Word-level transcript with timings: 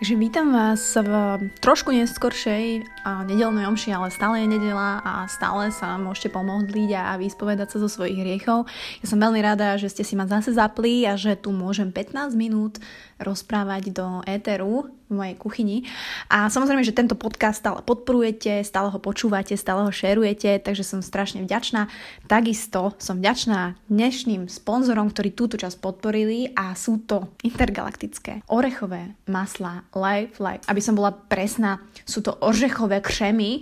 Takže 0.00 0.16
vítam 0.16 0.52
vás 0.52 0.96
v 0.96 1.12
trošku 1.60 1.92
neskoršej 1.92 2.84
nedelnej 3.04 3.66
omši, 3.66 3.94
ale 3.94 4.12
stále 4.12 4.44
je 4.44 4.48
nedela 4.50 5.00
a 5.00 5.24
stále 5.30 5.72
sa 5.72 5.96
môžete 5.96 6.34
pomodliť 6.34 6.90
a 6.96 7.16
vyspovedať 7.16 7.76
sa 7.76 7.78
zo 7.82 7.88
svojich 7.88 8.20
hriechov. 8.20 8.66
Ja 9.00 9.06
som 9.06 9.22
veľmi 9.22 9.40
rada, 9.40 9.78
že 9.78 9.92
ste 9.92 10.02
si 10.02 10.18
ma 10.18 10.26
zase 10.26 10.52
zapli 10.56 11.06
a 11.06 11.14
že 11.14 11.38
tu 11.38 11.54
môžem 11.54 11.94
15 11.94 12.34
minút 12.34 12.82
rozprávať 13.20 13.92
do 13.92 14.24
éteru 14.24 14.88
v 15.10 15.12
mojej 15.12 15.36
kuchyni. 15.36 15.76
A 16.30 16.48
samozrejme, 16.48 16.86
že 16.86 16.96
tento 16.96 17.18
podcast 17.18 17.60
stále 17.60 17.84
podporujete, 17.84 18.64
stále 18.64 18.88
ho 18.88 18.98
počúvate, 19.02 19.58
stále 19.58 19.84
ho 19.84 19.92
šerujete, 19.92 20.62
takže 20.62 20.86
som 20.86 21.04
strašne 21.04 21.44
vďačná. 21.44 21.90
Takisto 22.30 22.96
som 22.96 23.20
vďačná 23.20 23.76
dnešným 23.90 24.48
sponzorom, 24.48 25.10
ktorí 25.10 25.36
túto 25.36 25.58
časť 25.60 25.82
podporili 25.82 26.54
a 26.54 26.72
sú 26.78 27.02
to 27.04 27.28
intergalaktické 27.44 28.46
orechové 28.48 29.18
masla 29.28 29.84
Life 29.92 30.40
Life. 30.40 30.64
Aby 30.70 30.80
som 30.80 30.96
bola 30.96 31.12
presná, 31.12 31.82
sú 32.08 32.24
to 32.24 32.38
ořechové 32.40 32.89
křemy 32.98 33.50
e, 33.52 33.60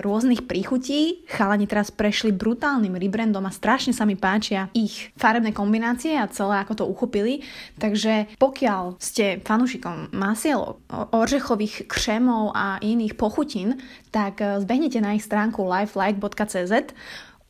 rôznych 0.00 0.48
príchutí. 0.48 1.28
Chalani 1.28 1.68
teraz 1.68 1.92
prešli 1.92 2.32
brutálnym 2.32 2.96
rebrandom 2.96 3.44
a 3.44 3.52
strašne 3.52 3.92
sa 3.92 4.08
mi 4.08 4.16
páčia 4.16 4.72
ich 4.72 5.12
farebné 5.20 5.52
kombinácie 5.52 6.16
a 6.16 6.24
celé 6.32 6.64
ako 6.64 6.72
to 6.80 6.84
uchopili. 6.88 7.44
Takže 7.76 8.40
pokiaľ 8.40 8.96
ste 8.96 9.44
fanúšikom 9.44 10.16
masiel 10.16 10.58
veľa 10.58 10.78
ořechových 11.14 11.88
křemov 11.88 12.52
a 12.54 12.78
iných 12.82 13.14
pochutín, 13.14 13.78
tak 14.10 14.40
eh, 14.40 14.60
zbehnite 14.60 15.00
na 15.00 15.14
ich 15.14 15.24
stránku 15.24 15.62
lifelike.cz 15.64 16.94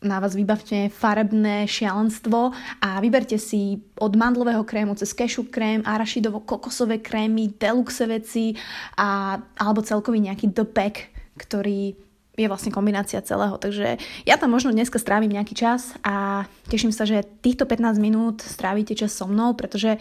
na 0.02 0.22
vás 0.22 0.38
vybavte 0.38 0.88
farebné 0.94 1.66
šialenstvo 1.66 2.54
a 2.78 2.88
vyberte 3.02 3.34
si 3.34 3.82
od 3.98 4.14
mandlového 4.14 4.62
krému 4.62 4.94
cez 4.94 5.10
kešu 5.10 5.50
krém, 5.50 5.82
arašidovo-kokosové 5.82 7.02
krémy, 7.02 7.58
deluxe 7.58 8.06
veci 8.06 8.54
a, 8.94 9.42
alebo 9.58 9.82
celkový 9.82 10.22
nejaký 10.22 10.54
dopek, 10.54 11.10
ktorý 11.34 12.07
je 12.38 12.46
vlastne 12.46 12.70
kombinácia 12.70 13.18
celého. 13.18 13.58
Takže 13.58 13.98
ja 14.22 14.36
tam 14.38 14.54
možno 14.54 14.70
dneska 14.70 15.02
strávim 15.02 15.34
nejaký 15.34 15.58
čas 15.58 15.98
a 16.06 16.46
teším 16.70 16.94
sa, 16.94 17.02
že 17.02 17.26
týchto 17.42 17.66
15 17.66 17.98
minút 17.98 18.46
strávite 18.46 18.94
čas 18.94 19.10
so 19.10 19.26
mnou, 19.26 19.58
pretože 19.58 19.98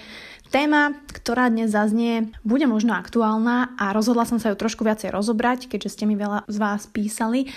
téma, 0.53 0.95
ktorá 1.11 1.51
dnes 1.51 1.73
zaznie, 1.73 2.31
bude 2.45 2.63
možno 2.69 2.95
aktuálna 2.95 3.75
a 3.75 3.91
rozhodla 3.91 4.23
som 4.23 4.39
sa 4.39 4.53
ju 4.53 4.55
trošku 4.55 4.85
viacej 4.85 5.11
rozobrať, 5.11 5.67
keďže 5.67 5.97
ste 5.97 6.05
mi 6.07 6.15
veľa 6.15 6.47
z 6.47 6.57
vás 6.61 6.87
písali. 6.87 7.51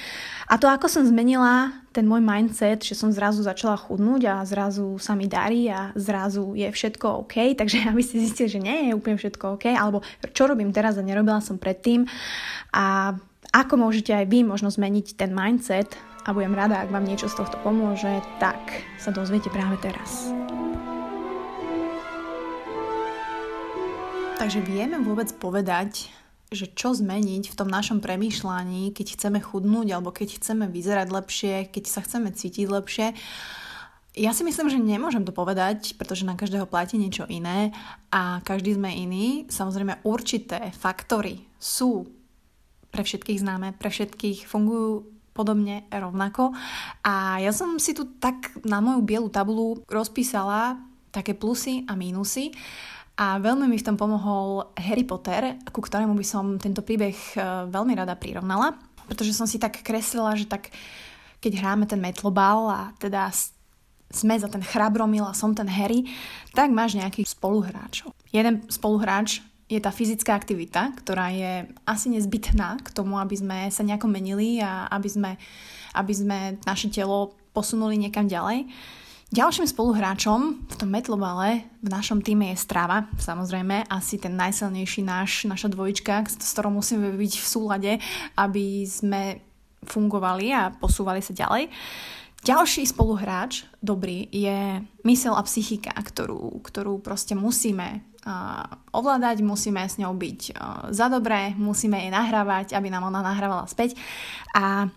A 0.51 0.59
to, 0.59 0.67
ako 0.67 0.91
som 0.91 1.07
zmenila 1.07 1.71
ten 1.91 2.07
môj 2.07 2.23
mindset, 2.23 2.83
že 2.83 2.95
som 2.95 3.11
zrazu 3.11 3.43
začala 3.43 3.79
chudnúť 3.79 4.23
a 4.31 4.35
zrazu 4.47 4.99
sa 4.99 5.15
mi 5.15 5.27
darí 5.27 5.67
a 5.71 5.91
zrazu 5.99 6.55
je 6.55 6.67
všetko 6.71 7.27
OK, 7.27 7.55
takže 7.55 7.85
aby 7.91 8.03
ste 8.03 8.23
zistili, 8.23 8.49
že 8.51 8.63
nie 8.63 8.91
je 8.91 8.97
úplne 8.99 9.19
všetko 9.19 9.59
OK, 9.59 9.71
alebo 9.71 10.03
čo 10.35 10.51
robím 10.51 10.75
teraz 10.75 10.99
a 10.99 11.07
nerobila 11.07 11.39
som 11.43 11.59
predtým. 11.59 12.07
A 12.75 13.15
ako 13.51 13.75
môžete 13.83 14.15
aj 14.15 14.31
vy 14.31 14.47
možno 14.47 14.71
zmeniť 14.71 15.19
ten 15.19 15.35
mindset 15.35 15.99
a 16.23 16.31
budem 16.31 16.55
rada, 16.55 16.87
ak 16.87 16.95
vám 16.95 17.03
niečo 17.03 17.27
z 17.27 17.43
tohto 17.43 17.59
pomôže, 17.67 18.23
tak 18.39 18.59
sa 19.03 19.11
dozviete 19.11 19.51
práve 19.51 19.75
teraz. 19.83 20.31
Takže 24.39 24.63
vieme 24.63 25.03
vôbec 25.03 25.29
povedať, 25.37 26.09
že 26.51 26.71
čo 26.71 26.95
zmeniť 26.95 27.51
v 27.51 27.59
tom 27.59 27.69
našom 27.69 27.99
premýšľaní, 28.03 28.95
keď 28.95 29.19
chceme 29.19 29.39
chudnúť 29.43 29.95
alebo 29.95 30.11
keď 30.11 30.39
chceme 30.39 30.67
vyzerať 30.67 31.09
lepšie, 31.11 31.55
keď 31.71 31.85
sa 31.87 32.01
chceme 32.03 32.31
cítiť 32.35 32.67
lepšie. 32.67 33.07
Ja 34.19 34.35
si 34.35 34.43
myslím, 34.43 34.67
že 34.67 34.83
nemôžem 34.83 35.23
to 35.23 35.31
povedať, 35.31 35.95
pretože 35.95 36.27
na 36.27 36.35
každého 36.35 36.67
platí 36.67 36.99
niečo 36.99 37.27
iné 37.31 37.71
a 38.11 38.43
každý 38.43 38.75
sme 38.75 38.91
iný. 38.91 39.47
Samozrejme 39.47 40.03
určité 40.03 40.75
faktory 40.75 41.47
sú 41.63 42.20
pre 42.91 43.03
všetkých 43.07 43.41
známe, 43.41 43.75
pre 43.79 43.89
všetkých 43.89 44.47
fungujú 44.47 45.07
podobne 45.31 45.87
rovnako. 45.89 46.53
A 47.07 47.39
ja 47.41 47.55
som 47.55 47.79
si 47.79 47.95
tu 47.95 48.19
tak 48.19 48.51
na 48.67 48.83
moju 48.83 49.01
bielu 49.07 49.31
tabulu 49.31 49.81
rozpísala 49.87 50.77
také 51.15 51.35
plusy 51.35 51.87
a 51.87 51.95
mínusy. 51.95 52.53
A 53.21 53.37
veľmi 53.37 53.69
mi 53.69 53.77
v 53.77 53.87
tom 53.87 54.01
pomohol 54.01 54.73
Harry 54.81 55.05
Potter, 55.05 55.61
ku 55.69 55.85
ktorému 55.85 56.17
by 56.17 56.25
som 56.25 56.57
tento 56.57 56.81
príbeh 56.81 57.13
e, 57.13 57.69
veľmi 57.69 57.93
rada 57.93 58.17
prirovnala, 58.17 58.81
pretože 59.05 59.37
som 59.37 59.45
si 59.45 59.61
tak 59.61 59.85
kreslila, 59.85 60.33
že 60.41 60.49
tak 60.49 60.73
keď 61.45 61.61
hráme 61.61 61.85
ten 61.85 62.01
metlobal 62.01 62.73
a 62.73 62.81
teda 62.97 63.29
sme 64.11 64.35
za 64.41 64.49
ten 64.49 64.65
chrabromil 64.65 65.29
a 65.29 65.37
som 65.37 65.53
ten 65.53 65.69
Harry, 65.69 66.09
tak 66.57 66.73
máš 66.73 66.97
nejakých 66.97 67.31
spoluhráčov. 67.37 68.17
Jeden 68.33 68.65
spoluhráč 68.73 69.45
je 69.71 69.79
tá 69.79 69.95
fyzická 69.95 70.35
aktivita, 70.35 70.91
ktorá 70.99 71.31
je 71.31 71.71
asi 71.87 72.11
nezbytná 72.11 72.83
k 72.83 72.91
tomu, 72.91 73.23
aby 73.23 73.39
sme 73.39 73.59
sa 73.71 73.87
nejako 73.87 74.11
menili 74.11 74.59
a 74.59 74.91
aby 74.91 75.07
sme, 75.07 75.31
aby 75.95 76.11
sme 76.11 76.39
naše 76.67 76.91
telo 76.91 77.39
posunuli 77.55 77.95
niekam 77.95 78.27
ďalej. 78.27 78.67
Ďalším 79.31 79.71
spoluhráčom 79.71 80.67
v 80.67 80.75
tom 80.75 80.91
metlobale 80.91 81.63
v 81.79 81.89
našom 81.89 82.19
týme 82.19 82.51
je 82.51 82.59
strava, 82.59 83.07
samozrejme, 83.15 83.87
asi 83.87 84.19
ten 84.19 84.35
najsilnejší 84.35 85.07
náš, 85.07 85.47
naša 85.47 85.71
dvojička, 85.71 86.27
s 86.27 86.51
ktorou 86.51 86.75
musíme 86.83 87.15
byť 87.15 87.33
v 87.39 87.47
súlade, 87.47 87.93
aby 88.35 88.83
sme 88.83 89.39
fungovali 89.87 90.51
a 90.51 90.75
posúvali 90.75 91.23
sa 91.23 91.31
ďalej. 91.31 91.71
Ďalší 92.43 92.91
spoluhráč, 92.91 93.71
dobrý, 93.79 94.27
je 94.35 94.83
mysel 95.07 95.39
a 95.39 95.47
psychika, 95.47 95.95
ktorú, 95.95 96.59
ktorú 96.67 96.99
proste 96.99 97.39
musíme 97.39 98.10
ovládať, 98.93 99.41
musíme 99.41 99.81
s 99.81 99.97
ňou 99.97 100.13
byť 100.13 100.41
za 100.93 101.07
dobré, 101.09 101.57
musíme 101.57 101.97
jej 101.97 102.13
nahrávať, 102.13 102.77
aby 102.77 102.93
nám 102.93 103.09
ona 103.09 103.25
nahrávala 103.25 103.65
späť. 103.65 103.97
A 104.53 104.89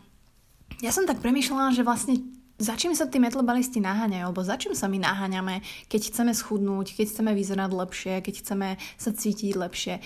ja 0.83 0.91
som 0.91 1.07
tak 1.07 1.23
premýšľala, 1.23 1.71
že 1.71 1.87
vlastne 1.87 2.19
za 2.59 2.77
čím 2.77 2.93
sa 2.93 3.09
tí 3.09 3.17
metlobalisti 3.17 3.81
naháňajú, 3.81 4.23
alebo 4.29 4.45
za 4.45 4.59
čím 4.59 4.77
sa 4.77 4.91
my 4.91 5.01
naháňame, 5.01 5.63
keď 5.89 6.11
chceme 6.13 6.31
schudnúť, 6.35 6.93
keď 6.95 7.05
chceme 7.09 7.31
vyzerať 7.33 7.71
lepšie, 7.71 8.13
keď 8.21 8.33
chceme 8.43 8.67
sa 8.95 9.09
cítiť 9.09 9.57
lepšie. 9.57 10.03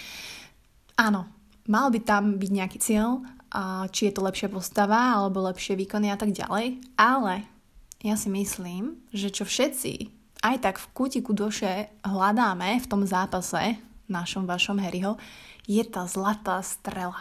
Áno, 0.97 1.27
mal 1.67 1.91
by 1.91 1.99
tam 2.01 2.39
byť 2.39 2.51
nejaký 2.53 2.77
cieľ, 2.79 3.21
či 3.91 4.09
je 4.09 4.13
to 4.15 4.25
lepšia 4.25 4.47
postava 4.51 5.17
alebo 5.17 5.43
lepšie 5.45 5.75
výkony 5.75 6.13
a 6.13 6.17
tak 6.17 6.31
ďalej. 6.33 6.79
Ale 6.97 7.43
ja 8.01 8.15
si 8.15 8.29
myslím, 8.29 9.01
že 9.09 9.33
čo 9.33 9.43
všetci 9.43 10.16
aj 10.53 10.57
tak 10.63 10.75
v 10.79 10.91
kútiku 10.95 11.35
duše 11.35 11.91
hľadáme 12.07 12.79
v 12.79 12.89
tom 12.89 13.03
zápase 13.03 13.75
našom, 14.07 14.47
vašom 14.47 14.79
Harryho, 14.79 15.19
je 15.67 15.83
tá 15.83 16.07
zlatá 16.07 16.63
strela. 16.63 17.19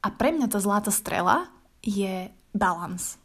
A 0.00 0.08
pre 0.08 0.32
mňa 0.32 0.48
tá 0.48 0.58
zlatá 0.60 0.88
strela 0.88 1.52
je 1.84 2.32
balans. 2.56 3.20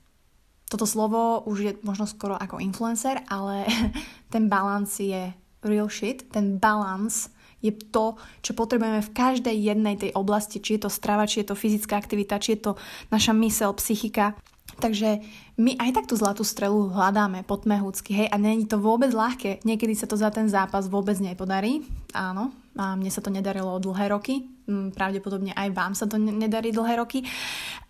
Toto 0.67 0.87
slovo 0.87 1.43
už 1.47 1.57
je 1.59 1.71
možno 1.83 2.07
skoro 2.07 2.35
ako 2.35 2.59
influencer, 2.59 3.23
ale 3.27 3.67
ten 4.33 4.51
balans 4.51 4.99
je 4.99 5.31
real 5.63 5.87
shit. 5.87 6.27
Ten 6.31 6.59
balans 6.59 7.31
je 7.61 7.71
to, 7.71 8.17
čo 8.41 8.51
potrebujeme 8.57 9.05
v 9.05 9.13
každej 9.13 9.53
jednej 9.53 9.95
tej 9.95 10.11
oblasti, 10.17 10.57
či 10.57 10.75
je 10.75 10.87
to 10.87 10.91
strava, 10.91 11.29
či 11.29 11.45
je 11.45 11.53
to 11.53 11.55
fyzická 11.55 11.95
aktivita, 11.95 12.41
či 12.41 12.57
je 12.57 12.71
to 12.71 12.71
naša 13.13 13.37
mysel, 13.37 13.71
psychika. 13.77 14.33
Takže 14.81 15.21
my 15.61 15.77
aj 15.77 15.93
tak 15.93 16.05
tú 16.09 16.17
zlatú 16.17 16.41
strelu 16.41 16.89
hľadáme 16.89 17.45
potmehúcky, 17.45 18.17
hej, 18.17 18.27
a 18.33 18.35
není 18.41 18.65
to 18.65 18.81
vôbec 18.81 19.13
ľahké. 19.13 19.61
Niekedy 19.61 19.93
sa 19.93 20.09
to 20.09 20.17
za 20.17 20.33
ten 20.33 20.49
zápas 20.49 20.89
vôbec 20.89 21.21
nepodarí, 21.21 21.85
áno, 22.17 22.49
a 22.73 22.97
mne 22.97 23.13
sa 23.13 23.21
to 23.21 23.29
nedarilo 23.29 23.77
dlhé 23.77 24.09
roky, 24.09 24.49
mm, 24.65 24.97
pravdepodobne 24.97 25.53
aj 25.53 25.69
vám 25.69 25.93
sa 25.93 26.09
to 26.09 26.17
nedarí 26.17 26.73
dlhé 26.73 26.97
roky. 26.97 27.21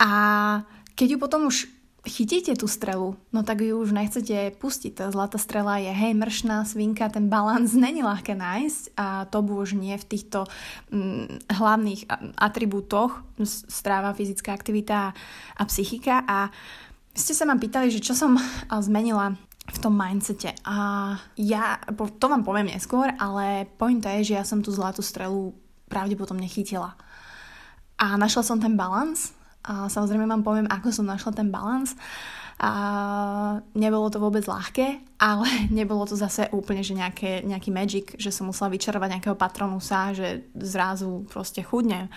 A 0.04 0.12
keď 1.00 1.16
ju 1.16 1.18
potom 1.18 1.48
už 1.48 1.81
chytíte 2.02 2.58
tú 2.58 2.66
strelu, 2.66 3.14
no 3.30 3.40
tak 3.46 3.62
ju 3.62 3.78
už 3.78 3.94
nechcete 3.94 4.58
pustiť. 4.58 4.98
Tá 4.98 5.06
zlatá 5.14 5.38
strela 5.38 5.78
je 5.78 5.94
hej, 5.94 6.18
mršná 6.18 6.66
svinka, 6.66 7.14
ten 7.14 7.30
balans 7.30 7.78
není 7.78 8.02
ľahké 8.02 8.34
nájsť 8.34 8.84
a 8.98 9.30
to 9.30 9.46
už 9.46 9.78
nie 9.78 9.94
v 9.94 10.10
týchto 10.10 10.50
hm, 10.90 11.46
hlavných 11.54 12.10
atribútoch 12.42 13.22
stráva, 13.46 14.18
fyzická 14.18 14.50
aktivita 14.50 15.14
a 15.58 15.62
psychika 15.70 16.26
a 16.26 16.50
ste 17.14 17.38
sa 17.38 17.46
ma 17.46 17.60
pýtali, 17.60 17.92
že 17.92 18.02
čo 18.02 18.18
som 18.18 18.40
zmenila 18.72 19.36
v 19.70 19.78
tom 19.78 19.94
mindsete. 19.94 20.58
A 20.66 20.76
ja, 21.38 21.78
to 22.18 22.26
vám 22.26 22.42
poviem 22.42 22.74
neskôr, 22.74 23.14
ale 23.22 23.70
pointa 23.78 24.10
je, 24.18 24.34
že 24.34 24.38
ja 24.42 24.44
som 24.48 24.64
tú 24.64 24.74
zlatú 24.74 25.06
strelu 25.06 25.54
pravdepodobne 25.86 26.48
chytila. 26.50 26.98
A 28.00 28.18
našla 28.18 28.42
som 28.42 28.58
ten 28.58 28.74
balans 28.74 29.36
a 29.62 29.86
samozrejme 29.90 30.26
vám 30.26 30.44
poviem, 30.46 30.68
ako 30.70 30.90
som 30.90 31.06
našla 31.06 31.32
ten 31.38 31.54
balans. 31.54 31.94
A 32.62 33.58
nebolo 33.74 34.14
to 34.14 34.22
vôbec 34.22 34.46
ľahké, 34.46 35.02
ale 35.18 35.48
nebolo 35.74 36.06
to 36.06 36.14
zase 36.14 36.46
úplne, 36.54 36.86
že 36.86 36.94
nejaké, 36.94 37.42
nejaký 37.42 37.74
magic, 37.74 38.06
že 38.22 38.30
som 38.30 38.50
musela 38.50 38.70
vyčarovať 38.70 39.18
nejakého 39.18 39.38
patronusa, 39.38 40.14
že 40.14 40.46
zrazu 40.54 41.26
proste 41.26 41.66
chudne. 41.66 42.14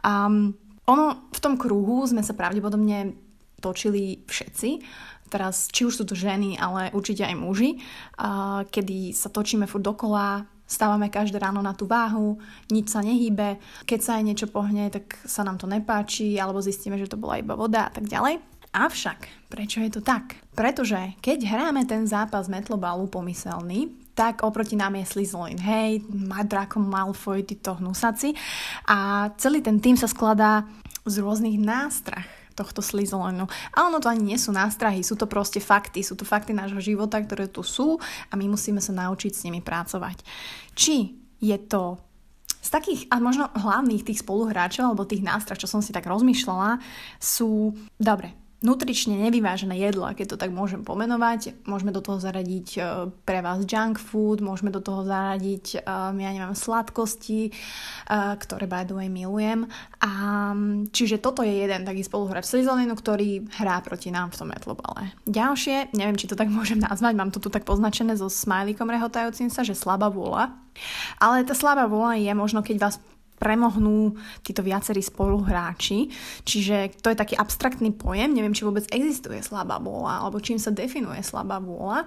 Um, 0.00 0.56
ono 0.88 1.28
v 1.28 1.40
tom 1.44 1.60
kruhu 1.60 2.08
sme 2.08 2.24
sa 2.24 2.32
pravdepodobne 2.32 3.14
točili 3.62 4.24
všetci, 4.26 4.82
teraz 5.30 5.70
či 5.70 5.86
už 5.86 5.94
sú 5.94 6.04
to 6.08 6.18
ženy, 6.18 6.58
ale 6.58 6.90
určite 6.92 7.22
aj 7.22 7.36
muži, 7.38 7.78
uh, 7.78 8.66
kedy 8.66 9.14
sa 9.14 9.30
točíme 9.30 9.70
furt 9.70 9.84
dokola, 9.84 10.44
stávame 10.72 11.12
každé 11.12 11.36
ráno 11.36 11.60
na 11.60 11.76
tú 11.76 11.84
váhu, 11.84 12.40
nič 12.72 12.88
sa 12.88 13.04
nehýbe, 13.04 13.60
keď 13.84 14.00
sa 14.00 14.12
aj 14.16 14.24
niečo 14.24 14.48
pohne, 14.48 14.88
tak 14.88 15.20
sa 15.28 15.44
nám 15.44 15.60
to 15.60 15.68
nepáči, 15.68 16.40
alebo 16.40 16.64
zistíme, 16.64 16.96
že 16.96 17.12
to 17.12 17.20
bola 17.20 17.36
iba 17.36 17.52
voda 17.52 17.86
a 17.86 17.92
tak 17.92 18.08
ďalej. 18.08 18.40
Avšak, 18.72 19.52
prečo 19.52 19.84
je 19.84 19.92
to 19.92 20.00
tak? 20.00 20.40
Pretože 20.56 21.20
keď 21.20 21.44
hráme 21.44 21.84
ten 21.84 22.08
zápas 22.08 22.48
metlobalu 22.48 23.04
pomyselný, 23.12 23.92
tak 24.16 24.40
oproti 24.40 24.80
nám 24.80 24.96
je 24.96 25.04
Slytherin. 25.04 25.60
Hej, 25.60 26.08
Draco 26.48 26.80
Malfoy, 26.80 27.44
títo 27.44 27.76
hnusaci. 27.76 28.32
A 28.88 29.28
celý 29.36 29.60
ten 29.60 29.76
tým 29.76 29.96
sa 30.00 30.08
skladá 30.08 30.64
z 31.04 31.20
rôznych 31.20 31.60
nástrah 31.60 32.24
tohto 32.52 32.84
Slytherinu. 32.84 33.48
A 33.72 33.88
ono 33.88 33.96
to 34.00 34.12
ani 34.12 34.36
nie 34.36 34.38
sú 34.40 34.52
nástrahy, 34.52 35.00
sú 35.00 35.16
to 35.16 35.24
proste 35.24 35.60
fakty. 35.60 36.04
Sú 36.04 36.12
to 36.16 36.28
fakty 36.28 36.52
nášho 36.52 36.80
života, 36.84 37.16
ktoré 37.20 37.48
tu 37.48 37.64
sú 37.64 37.96
a 38.28 38.36
my 38.36 38.52
musíme 38.52 38.80
sa 38.80 38.92
naučiť 38.92 39.32
s 39.32 39.44
nimi 39.48 39.64
pracovať. 39.64 40.20
Či 40.72 41.16
je 41.42 41.56
to 41.66 41.98
z 42.62 42.68
takých, 42.70 43.10
a 43.10 43.18
možno 43.18 43.50
hlavných 43.50 44.06
tých 44.06 44.22
spoluhráčov, 44.22 44.86
alebo 44.86 45.02
tých 45.02 45.26
nástrah, 45.26 45.58
čo 45.58 45.66
som 45.66 45.82
si 45.82 45.90
tak 45.90 46.06
rozmýšľala, 46.06 46.78
sú, 47.18 47.74
dobre, 47.98 48.41
nutrične 48.62 49.18
nevyvážené 49.28 49.74
jedlo, 49.76 50.06
keď 50.14 50.34
to 50.34 50.36
tak 50.38 50.54
môžem 50.54 50.86
pomenovať. 50.86 51.66
Môžeme 51.66 51.90
do 51.90 51.98
toho 51.98 52.22
zaradiť 52.22 52.68
e, 52.74 52.80
pre 53.26 53.42
vás 53.42 53.66
junk 53.66 53.98
food, 53.98 54.38
môžeme 54.38 54.70
do 54.70 54.78
toho 54.78 55.02
zaradiť, 55.02 55.82
e, 55.82 55.88
ja 56.18 56.30
neviem, 56.30 56.54
sladkosti, 56.54 57.50
e, 57.50 57.52
ktoré 58.14 58.70
by 58.70 58.86
the 58.86 58.94
way 58.94 59.10
milujem. 59.10 59.66
A, 59.98 60.10
čiže 60.94 61.18
toto 61.18 61.42
je 61.42 61.52
jeden 61.52 61.82
taký 61.82 62.06
spoluhráč 62.06 62.48
Slytherinu, 62.48 62.94
ktorý 62.94 63.44
hrá 63.58 63.82
proti 63.82 64.14
nám 64.14 64.30
v 64.30 64.38
tom 64.38 64.48
metlobale. 64.54 65.12
Ďalšie, 65.26 65.92
neviem, 65.98 66.16
či 66.16 66.30
to 66.30 66.38
tak 66.38 66.48
môžem 66.48 66.78
nazvať, 66.78 67.14
mám 67.18 67.34
to 67.34 67.42
tu 67.42 67.50
tak 67.50 67.66
poznačené 67.66 68.14
so 68.14 68.30
smajlikom 68.30 68.86
rehotajúcim 68.86 69.50
sa, 69.50 69.66
že 69.66 69.74
slabá 69.76 70.08
vôľa. 70.08 70.54
Ale 71.20 71.44
tá 71.44 71.52
slabá 71.52 71.84
vôľa 71.84 72.16
je 72.16 72.32
možno, 72.32 72.64
keď 72.64 72.76
vás 72.80 72.96
premohnú 73.42 74.14
títo 74.46 74.62
viacerí 74.62 75.02
spoluhráči. 75.02 76.06
Čiže 76.46 77.02
to 77.02 77.10
je 77.10 77.18
taký 77.18 77.34
abstraktný 77.34 77.90
pojem, 77.90 78.30
neviem, 78.30 78.54
či 78.54 78.62
vôbec 78.62 78.86
existuje 78.94 79.42
slabá 79.42 79.82
vôľa, 79.82 80.22
alebo 80.22 80.38
čím 80.38 80.62
sa 80.62 80.70
definuje 80.70 81.18
slabá 81.26 81.58
vôľa. 81.58 82.06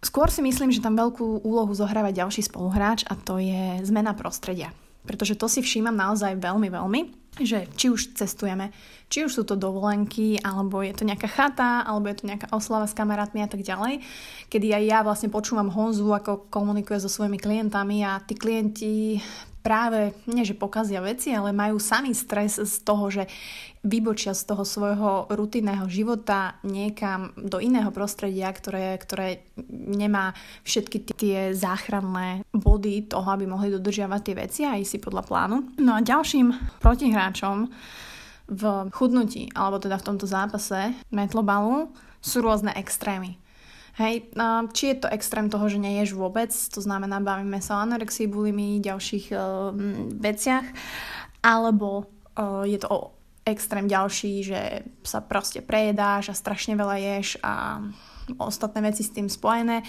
Skôr 0.00 0.32
si 0.32 0.40
myslím, 0.40 0.72
že 0.72 0.80
tam 0.80 0.96
veľkú 0.96 1.44
úlohu 1.44 1.72
zohráva 1.76 2.12
ďalší 2.12 2.44
spoluhráč 2.48 3.04
a 3.04 3.16
to 3.16 3.36
je 3.36 3.84
zmena 3.84 4.16
prostredia. 4.16 4.72
Pretože 5.04 5.36
to 5.36 5.52
si 5.52 5.60
všímam 5.60 5.92
naozaj 5.92 6.40
veľmi, 6.40 6.72
veľmi, 6.72 7.00
že 7.40 7.68
či 7.76 7.92
už 7.92 8.16
cestujeme, 8.16 8.72
či 9.12 9.24
už 9.26 9.32
sú 9.36 9.42
to 9.44 9.52
dovolenky, 9.52 10.40
alebo 10.40 10.80
je 10.80 10.96
to 10.96 11.04
nejaká 11.04 11.28
chata, 11.28 11.84
alebo 11.84 12.08
je 12.08 12.16
to 12.20 12.28
nejaká 12.28 12.48
oslava 12.56 12.88
s 12.88 12.96
kamarátmi 12.96 13.44
a 13.44 13.48
tak 13.50 13.60
ďalej, 13.60 14.00
kedy 14.48 14.72
aj 14.72 14.84
ja 14.84 14.98
vlastne 15.04 15.28
počúvam 15.28 15.68
Honzu, 15.68 16.08
ako 16.08 16.48
komunikuje 16.48 17.00
so 17.04 17.12
svojimi 17.12 17.36
klientami 17.36 18.00
a 18.00 18.22
tí 18.24 18.32
klienti 18.32 19.20
práve, 19.64 20.12
nie 20.28 20.44
že 20.44 20.52
pokazia 20.52 21.00
veci, 21.00 21.32
ale 21.32 21.56
majú 21.56 21.80
sami 21.80 22.12
stres 22.12 22.60
z 22.60 22.74
toho, 22.84 23.08
že 23.08 23.24
vybočia 23.80 24.36
z 24.36 24.44
toho 24.44 24.60
svojho 24.60 25.32
rutinného 25.32 25.88
života 25.88 26.60
niekam 26.60 27.32
do 27.40 27.56
iného 27.56 27.88
prostredia, 27.88 28.52
ktoré, 28.52 29.00
ktoré 29.00 29.48
nemá 29.72 30.36
všetky 30.68 31.16
tie 31.16 31.38
záchranné 31.56 32.44
body 32.52 33.08
toho, 33.08 33.24
aby 33.24 33.48
mohli 33.48 33.72
dodržiavať 33.72 34.20
tie 34.20 34.34
veci 34.36 34.60
a 34.68 34.76
ísť 34.76 34.90
si 34.92 34.98
podľa 35.00 35.24
plánu. 35.24 35.56
No 35.80 35.96
a 35.96 36.04
ďalším 36.04 36.52
protihráčom 36.84 37.72
v 38.44 38.62
chudnutí, 38.92 39.48
alebo 39.56 39.80
teda 39.80 39.96
v 39.96 40.06
tomto 40.12 40.28
zápase 40.28 40.92
metlobalu 41.08 41.88
sú 42.20 42.44
rôzne 42.44 42.76
extrémy. 42.76 43.40
Hej, 43.94 44.34
či 44.74 44.84
je 44.90 44.96
to 44.98 45.12
extrém 45.14 45.46
toho, 45.46 45.70
že 45.70 45.78
neješ 45.78 46.18
vôbec, 46.18 46.50
to 46.50 46.82
znamená, 46.82 47.22
bavíme 47.22 47.62
sa 47.62 47.78
o 47.78 47.82
anorexii, 47.86 48.26
bulimii, 48.26 48.82
ďalších 48.82 49.30
uh, 49.30 49.70
veciach, 50.18 50.66
alebo 51.46 52.02
uh, 52.34 52.66
je 52.66 52.82
to 52.82 52.88
o 52.90 52.98
extrém 53.46 53.86
ďalší, 53.86 54.42
že 54.42 54.60
sa 55.06 55.22
proste 55.22 55.62
prejedáš 55.62 56.32
a 56.32 56.34
strašne 56.34 56.74
veľa 56.74 56.96
ješ 56.96 57.38
a 57.44 57.86
ostatné 58.40 58.82
veci 58.82 59.06
s 59.06 59.14
tým 59.14 59.30
spojené. 59.30 59.86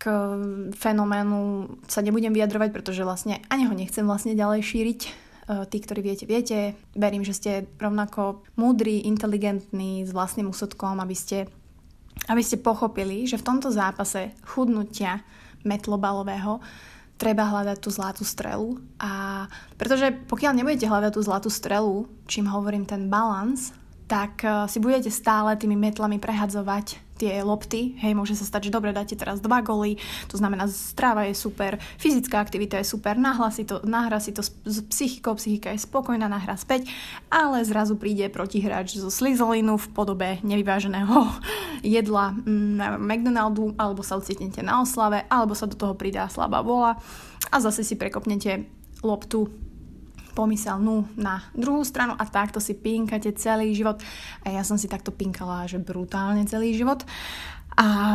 K 0.00 0.08
fenoménu 0.72 1.68
sa 1.84 2.00
nebudem 2.00 2.32
vyjadrovať, 2.32 2.72
pretože 2.72 3.04
vlastne 3.04 3.44
ani 3.52 3.68
ho 3.68 3.74
nechcem 3.76 4.08
vlastne 4.08 4.32
ďalej 4.32 4.64
šíriť. 4.64 5.00
Tí, 5.48 5.78
ktorí 5.80 6.00
viete, 6.04 6.24
viete. 6.28 6.76
Verím, 6.92 7.24
že 7.24 7.32
ste 7.32 7.52
rovnako 7.80 8.44
múdri, 8.60 9.04
inteligentní, 9.08 10.04
s 10.04 10.12
vlastným 10.12 10.52
úsudkom, 10.52 11.00
aby 11.00 11.16
ste 11.16 11.48
aby 12.28 12.42
ste 12.44 12.60
pochopili, 12.60 13.24
že 13.24 13.40
v 13.40 13.46
tomto 13.46 13.72
zápase 13.72 14.36
chudnutia 14.44 15.24
metlobalového 15.64 16.60
treba 17.18 17.50
hľadať 17.50 17.78
tú 17.82 17.90
zlatú 17.90 18.22
strelu. 18.22 18.78
A 19.02 19.44
pretože 19.74 20.14
pokiaľ 20.30 20.52
nebudete 20.54 20.86
hľadať 20.86 21.12
tú 21.16 21.20
zlatú 21.24 21.50
strelu, 21.50 22.06
čím 22.30 22.46
hovorím 22.46 22.86
ten 22.86 23.10
balans, 23.10 23.74
tak 24.08 24.42
eh, 24.42 24.64
si 24.66 24.80
budete 24.80 25.12
stále 25.12 25.54
tými 25.54 25.76
metlami 25.76 26.16
prehadzovať 26.16 27.08
tie 27.18 27.42
lopty, 27.42 27.98
hej, 27.98 28.14
môže 28.14 28.38
sa 28.38 28.46
stať, 28.46 28.70
že 28.70 28.74
dobre, 28.78 28.94
dáte 28.94 29.18
teraz 29.18 29.42
dva 29.42 29.58
goly, 29.58 29.98
to 30.30 30.38
znamená, 30.38 30.70
stráva 30.70 31.26
je 31.26 31.34
super, 31.34 31.74
fyzická 31.98 32.38
aktivita 32.38 32.78
je 32.78 32.86
super, 32.86 33.18
nahra 33.18 33.50
si 33.50 33.66
to, 33.66 33.82
nahra 33.82 34.22
si 34.22 34.30
to 34.30 34.46
s, 34.46 34.54
psychikou, 34.62 35.34
psychika 35.34 35.74
je 35.74 35.82
spokojná, 35.82 36.30
nahra 36.30 36.54
späť, 36.54 36.86
ale 37.26 37.66
zrazu 37.66 37.98
príde 37.98 38.30
protihráč 38.30 39.02
zo 39.02 39.10
Slytherinu 39.10 39.74
v 39.82 39.90
podobe 39.90 40.28
nevyváženého 40.46 41.26
jedla 41.82 42.38
na 42.46 42.94
McDonaldu, 42.94 43.74
alebo 43.74 44.06
sa 44.06 44.14
ocitnete 44.14 44.62
na 44.62 44.78
oslave, 44.78 45.26
alebo 45.26 45.58
sa 45.58 45.66
do 45.66 45.74
toho 45.74 45.98
pridá 45.98 46.30
slabá 46.30 46.62
vola 46.62 47.02
a 47.50 47.56
zase 47.58 47.82
si 47.82 47.98
prekopnete 47.98 48.70
loptu 49.02 49.67
pomyselnú 50.38 51.18
na 51.18 51.42
druhú 51.50 51.82
stranu 51.82 52.14
a 52.14 52.22
takto 52.22 52.62
si 52.62 52.78
pinkate 52.78 53.34
celý 53.34 53.74
život. 53.74 53.98
A 54.46 54.54
ja 54.54 54.62
som 54.62 54.78
si 54.78 54.86
takto 54.86 55.10
pinkala, 55.10 55.66
že 55.66 55.82
brutálne 55.82 56.46
celý 56.46 56.78
život. 56.78 57.02
A 57.74 58.14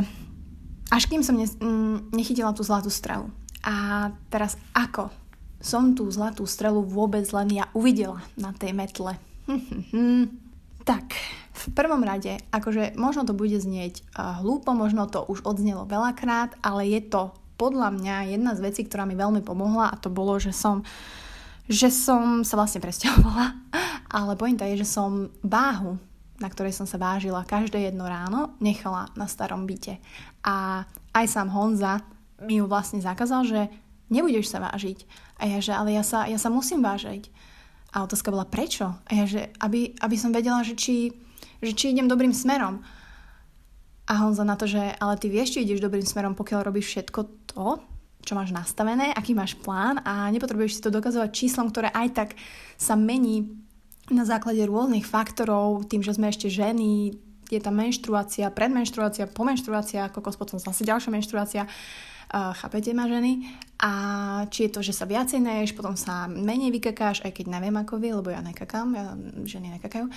až 0.88 1.04
kým 1.12 1.20
som 1.20 1.36
ne, 1.36 1.44
mm, 1.44 2.16
nechytila 2.16 2.56
tú 2.56 2.64
zlatú 2.64 2.88
strelu. 2.88 3.28
A 3.68 4.08
teraz 4.32 4.56
ako 4.72 5.12
som 5.60 5.92
tú 5.92 6.08
zlatú 6.08 6.48
strelu 6.48 6.80
vôbec 6.80 7.28
len 7.36 7.60
ja 7.60 7.68
uvidela 7.76 8.24
na 8.40 8.56
tej 8.56 8.72
metle? 8.72 9.20
tak, 10.90 11.16
v 11.52 11.66
prvom 11.76 12.04
rade, 12.08 12.40
akože 12.56 12.96
možno 12.96 13.28
to 13.28 13.36
bude 13.36 13.56
znieť 13.56 14.04
uh, 14.16 14.40
hlúpo, 14.40 14.72
možno 14.72 15.12
to 15.12 15.24
už 15.28 15.44
odznelo 15.44 15.88
veľakrát, 15.88 16.56
ale 16.64 16.88
je 16.88 17.04
to 17.04 17.36
podľa 17.56 17.96
mňa 17.96 18.16
jedna 18.36 18.52
z 18.56 18.64
vecí, 18.64 18.82
ktorá 18.84 19.08
mi 19.08 19.16
veľmi 19.16 19.40
pomohla 19.44 19.92
a 19.92 20.00
to 20.00 20.12
bolo, 20.12 20.36
že 20.36 20.52
som 20.52 20.84
uh, 20.84 20.88
že 21.68 21.88
som 21.90 22.44
sa 22.44 22.60
vlastne 22.60 22.84
presťahovala, 22.84 23.46
ale 24.18 24.34
pointa 24.36 24.68
je, 24.68 24.84
že 24.84 24.88
som 24.88 25.32
váhu, 25.44 25.96
na 26.42 26.48
ktorej 26.52 26.76
som 26.76 26.84
sa 26.90 27.00
vážila 27.00 27.48
každé 27.48 27.88
jedno 27.88 28.04
ráno, 28.04 28.58
nechala 28.60 29.08
na 29.16 29.30
starom 29.30 29.64
byte. 29.64 30.02
A 30.44 30.84
aj 31.16 31.26
sám 31.30 31.54
Honza 31.54 32.04
mi 32.44 32.60
ju 32.60 32.68
vlastne 32.68 33.00
zakázal, 33.00 33.48
že 33.48 33.60
nebudeš 34.12 34.52
sa 34.52 34.60
vážiť. 34.60 35.08
A 35.40 35.48
ja, 35.48 35.60
že 35.64 35.72
ale 35.72 35.96
ja 35.96 36.04
sa, 36.04 36.28
ja 36.28 36.36
sa 36.36 36.52
musím 36.52 36.84
vážiť. 36.84 37.32
A 37.94 38.04
otázka 38.04 38.34
bola, 38.34 38.50
prečo? 38.50 38.90
A 39.06 39.12
ja, 39.14 39.26
že 39.30 39.54
aby, 39.62 39.94
aby 40.02 40.16
som 40.18 40.34
vedela, 40.34 40.66
že 40.66 40.74
či, 40.74 41.14
že 41.62 41.72
či 41.78 41.94
idem 41.94 42.10
dobrým 42.10 42.34
smerom. 42.34 42.82
A 44.04 44.14
Honza 44.20 44.44
na 44.44 44.60
to, 44.60 44.68
že 44.68 44.98
ale 45.00 45.16
ty 45.16 45.32
vieš, 45.32 45.56
či 45.56 45.64
ideš 45.64 45.80
dobrým 45.80 46.04
smerom, 46.04 46.36
pokiaľ 46.36 46.60
robíš 46.68 46.92
všetko 46.92 47.20
to, 47.54 47.80
čo 48.24 48.34
máš 48.40 48.56
nastavené, 48.56 49.12
aký 49.12 49.36
máš 49.36 49.60
plán 49.60 50.00
a 50.08 50.32
nepotrebuješ 50.32 50.80
si 50.80 50.84
to 50.84 50.90
dokazovať 50.90 51.30
číslom, 51.36 51.70
ktoré 51.70 51.92
aj 51.92 52.08
tak 52.16 52.30
sa 52.80 52.96
mení 52.96 53.52
na 54.12 54.24
základe 54.28 54.64
rôznych 54.64 55.08
faktorov, 55.08 55.88
tým, 55.88 56.04
že 56.04 56.16
sme 56.16 56.32
ešte 56.32 56.52
ženy, 56.52 57.16
je 57.48 57.60
tam 57.60 57.80
menštruácia, 57.80 58.52
predmenštruácia, 58.52 59.30
pomenštruácia, 59.32 60.12
kokos 60.12 60.40
potom 60.40 60.60
zase 60.60 60.84
ďalšia 60.84 61.12
menštruácia, 61.12 61.64
uh, 61.68 62.52
chápete 62.58 62.92
ma 62.92 63.08
ženy? 63.08 63.48
A 63.84 63.92
či 64.48 64.68
je 64.68 64.74
to, 64.74 64.80
že 64.80 64.96
sa 64.96 65.04
viacej 65.04 65.44
neješ, 65.44 65.76
potom 65.76 66.00
sa 66.00 66.28
menej 66.28 66.72
vykakáš, 66.72 67.24
aj 67.28 67.36
keď 67.36 67.60
neviem 67.60 67.76
ako 67.76 68.00
vy, 68.00 68.10
lebo 68.16 68.32
ja 68.32 68.40
nekakám, 68.40 68.88
ja, 68.96 69.14
ženy 69.44 69.80
nekakajú. 69.80 70.08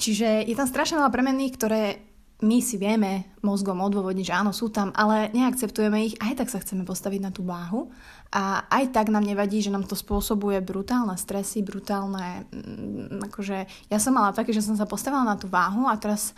Čiže 0.00 0.48
je 0.48 0.54
tam 0.56 0.68
strašne 0.68 1.00
veľa 1.00 1.12
premenných, 1.12 1.54
ktoré 1.56 2.09
my 2.40 2.58
si 2.64 2.80
vieme 2.80 3.28
mozgom 3.44 3.76
odôvodniť, 3.84 4.32
že 4.32 4.36
áno, 4.36 4.52
sú 4.52 4.72
tam, 4.72 4.92
ale 4.96 5.28
neakceptujeme 5.36 5.98
ich, 6.08 6.16
aj 6.20 6.40
tak 6.40 6.48
sa 6.48 6.60
chceme 6.60 6.88
postaviť 6.88 7.20
na 7.20 7.30
tú 7.32 7.44
váhu 7.44 7.92
a 8.32 8.64
aj 8.68 8.96
tak 8.96 9.12
nám 9.12 9.28
nevadí, 9.28 9.60
že 9.60 9.72
nám 9.72 9.84
to 9.84 9.92
spôsobuje 9.92 10.60
brutálne 10.64 11.12
stresy, 11.20 11.60
brutálne, 11.60 12.48
mm, 12.48 13.28
akože 13.28 13.88
ja 13.92 13.98
som 14.00 14.16
mala 14.16 14.32
také, 14.32 14.56
že 14.56 14.64
som 14.64 14.72
sa 14.72 14.88
postavila 14.88 15.24
na 15.24 15.36
tú 15.36 15.52
váhu 15.52 15.84
a 15.84 16.00
teraz 16.00 16.32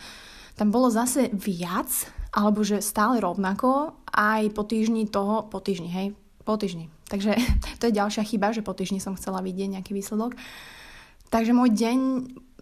tam 0.59 0.69
bolo 0.69 0.91
zase 0.91 1.31
viac, 1.33 1.89
alebo 2.33 2.61
že 2.61 2.83
stále 2.83 3.23
rovnako, 3.23 3.97
aj 4.09 4.53
po 4.53 4.67
týždni 4.67 5.09
toho, 5.09 5.47
po 5.49 5.63
týždni, 5.63 5.89
hej, 5.89 6.07
po 6.43 6.59
týždni. 6.59 6.91
Takže 7.07 7.37
to 7.79 7.89
je 7.89 7.97
ďalšia 7.97 8.27
chyba, 8.27 8.51
že 8.51 8.65
po 8.65 8.75
týždni 8.75 8.99
som 8.99 9.15
chcela 9.15 9.39
vidieť 9.39 9.79
nejaký 9.79 9.95
výsledok. 9.95 10.35
Takže 11.33 11.49
môj 11.49 11.73
deň 11.73 11.97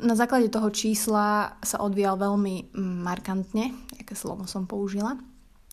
na 0.02 0.18
základe 0.18 0.50
toho 0.50 0.74
čísla 0.74 1.56
sa 1.62 1.78
odvíjal 1.80 2.18
veľmi 2.18 2.74
markantne, 3.06 3.72
aké 4.02 4.18
slovo 4.18 4.50
som 4.50 4.66
použila. 4.66 5.16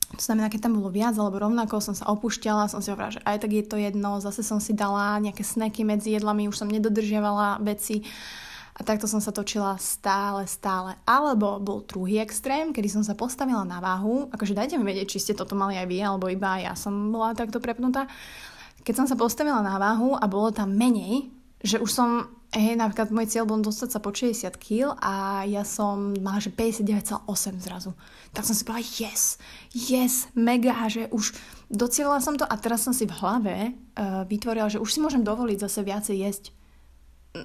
To 0.09 0.23
znamená, 0.25 0.49
keď 0.49 0.69
tam 0.69 0.81
bolo 0.81 0.89
viac 0.89 1.13
alebo 1.21 1.37
rovnako, 1.37 1.85
som 1.85 1.93
sa 1.93 2.09
opúšťala, 2.09 2.73
som 2.73 2.81
si 2.81 2.89
hovorila, 2.89 3.21
že 3.21 3.25
aj 3.29 3.45
tak 3.45 3.53
je 3.53 3.65
to 3.65 3.77
jedno, 3.77 4.25
zase 4.25 4.41
som 4.41 4.57
si 4.57 4.73
dala 4.73 5.21
nejaké 5.21 5.45
sneky 5.45 5.85
medzi 5.85 6.17
jedlami, 6.17 6.49
už 6.49 6.65
som 6.65 6.69
nedodržiavala 6.73 7.61
veci 7.61 8.01
a 8.79 8.81
takto 8.87 9.05
som 9.05 9.21
sa 9.21 9.35
točila 9.35 9.77
stále, 9.77 10.49
stále. 10.49 10.97
Alebo 11.05 11.61
bol 11.61 11.85
druhý 11.85 12.25
extrém, 12.25 12.73
kedy 12.73 12.89
som 12.89 13.03
sa 13.05 13.19
postavila 13.19 13.69
na 13.69 13.85
váhu, 13.85 14.33
akože 14.33 14.57
dajte 14.57 14.81
mi 14.81 14.89
vedieť, 14.89 15.13
či 15.13 15.21
ste 15.21 15.37
toto 15.37 15.53
mali 15.59 15.77
aj 15.77 15.87
vy, 15.91 15.99
alebo 16.01 16.31
iba 16.33 16.57
ja 16.57 16.73
som 16.73 17.13
bola 17.13 17.37
takto 17.37 17.61
prepnutá. 17.61 18.09
Keď 18.87 18.95
som 19.05 19.07
sa 19.11 19.19
postavila 19.19 19.61
na 19.61 19.77
váhu 19.77 20.17
a 20.17 20.25
bolo 20.25 20.55
tam 20.55 20.73
menej, 20.73 21.29
že 21.61 21.83
už 21.83 21.91
som 21.91 22.38
Hej, 22.49 22.81
napríklad 22.81 23.13
môj 23.13 23.29
cieľ 23.29 23.45
bol 23.45 23.61
dostať 23.61 23.89
sa 23.93 24.01
po 24.01 24.09
60 24.09 24.57
kg 24.57 24.97
a 25.05 25.45
ja 25.45 25.69
som 25.69 26.17
mala, 26.17 26.41
že 26.41 26.49
59,8 26.49 27.29
zrazu. 27.61 27.93
Tak 28.33 28.49
som 28.49 28.57
si 28.57 28.65
povedala, 28.65 28.89
yes, 28.97 29.37
yes, 29.77 30.33
mega, 30.33 30.73
že 30.89 31.13
už 31.13 31.37
docielila 31.69 32.25
som 32.25 32.41
to 32.41 32.49
a 32.49 32.57
teraz 32.57 32.89
som 32.89 32.97
si 32.97 33.05
v 33.05 33.13
hlave 33.21 33.77
uh, 33.77 34.25
vytvorila, 34.25 34.73
že 34.73 34.81
už 34.81 34.89
si 34.89 35.05
môžem 35.05 35.21
dovoliť 35.21 35.61
zase 35.61 35.85
viacej 35.85 36.17
jesť. 36.25 36.45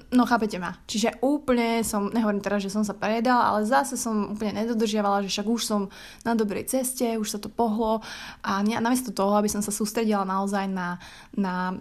No 0.08 0.24
chápete 0.24 0.56
ma. 0.56 0.80
Čiže 0.88 1.20
úplne 1.20 1.84
som, 1.84 2.08
nehovorím 2.08 2.40
teraz, 2.40 2.64
že 2.64 2.72
som 2.72 2.80
sa 2.80 2.96
prejedala, 2.96 3.52
ale 3.52 3.68
zase 3.68 4.00
som 4.00 4.32
úplne 4.32 4.64
nedodržiavala, 4.64 5.20
že 5.20 5.28
však 5.28 5.46
už 5.52 5.62
som 5.68 5.92
na 6.24 6.32
dobrej 6.32 6.64
ceste, 6.72 7.20
už 7.20 7.28
sa 7.28 7.36
to 7.36 7.52
pohlo 7.52 8.00
a 8.40 8.64
namiesto 8.64 9.12
toho, 9.12 9.36
aby 9.36 9.52
som 9.52 9.60
sa 9.60 9.68
sústredila 9.68 10.24
naozaj 10.24 10.64
na, 10.72 10.96
na 11.36 11.76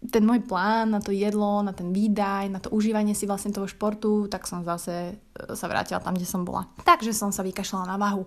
ten 0.00 0.24
môj 0.24 0.40
plán 0.48 0.96
na 0.96 1.00
to 1.04 1.12
jedlo, 1.12 1.60
na 1.60 1.76
ten 1.76 1.92
výdaj, 1.92 2.48
na 2.48 2.56
to 2.56 2.72
užívanie 2.72 3.12
si 3.12 3.28
vlastne 3.28 3.52
toho 3.52 3.68
športu, 3.68 4.32
tak 4.32 4.48
som 4.48 4.64
zase 4.64 5.12
e, 5.12 5.14
sa 5.52 5.68
vrátila 5.68 6.00
tam, 6.00 6.16
kde 6.16 6.24
som 6.24 6.40
bola. 6.40 6.64
Takže 6.88 7.12
som 7.12 7.28
sa 7.28 7.44
vykašľala 7.44 7.84
na 7.84 7.96
váhu. 8.00 8.24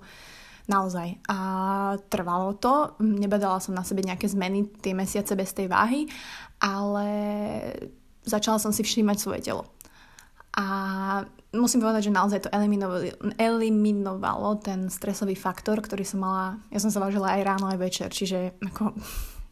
Naozaj. 0.63 1.19
A 1.27 1.37
trvalo 2.07 2.55
to. 2.55 2.95
Nebadala 3.01 3.57
som 3.59 3.75
na 3.75 3.83
sebe 3.83 4.05
nejaké 4.05 4.29
zmeny 4.29 4.69
tie 4.79 4.95
mesiace 4.95 5.33
bez 5.35 5.51
tej 5.51 5.67
váhy, 5.67 6.07
ale 6.61 7.07
začala 8.23 8.61
som 8.61 8.71
si 8.71 8.85
všímať 8.85 9.17
svoje 9.19 9.41
telo. 9.43 9.67
A 10.53 10.65
musím 11.57 11.81
povedať, 11.81 12.07
že 12.07 12.15
naozaj 12.15 12.39
to 12.45 12.53
eliminovalo, 13.41 14.61
ten 14.61 14.87
stresový 14.93 15.33
faktor, 15.33 15.81
ktorý 15.81 16.05
som 16.05 16.21
mala, 16.21 16.61
ja 16.69 16.77
som 16.77 16.93
sa 16.93 17.01
vážila 17.01 17.33
aj 17.33 17.41
ráno, 17.41 17.65
aj 17.73 17.81
večer, 17.81 18.09
čiže 18.13 18.61
ako 18.61 18.93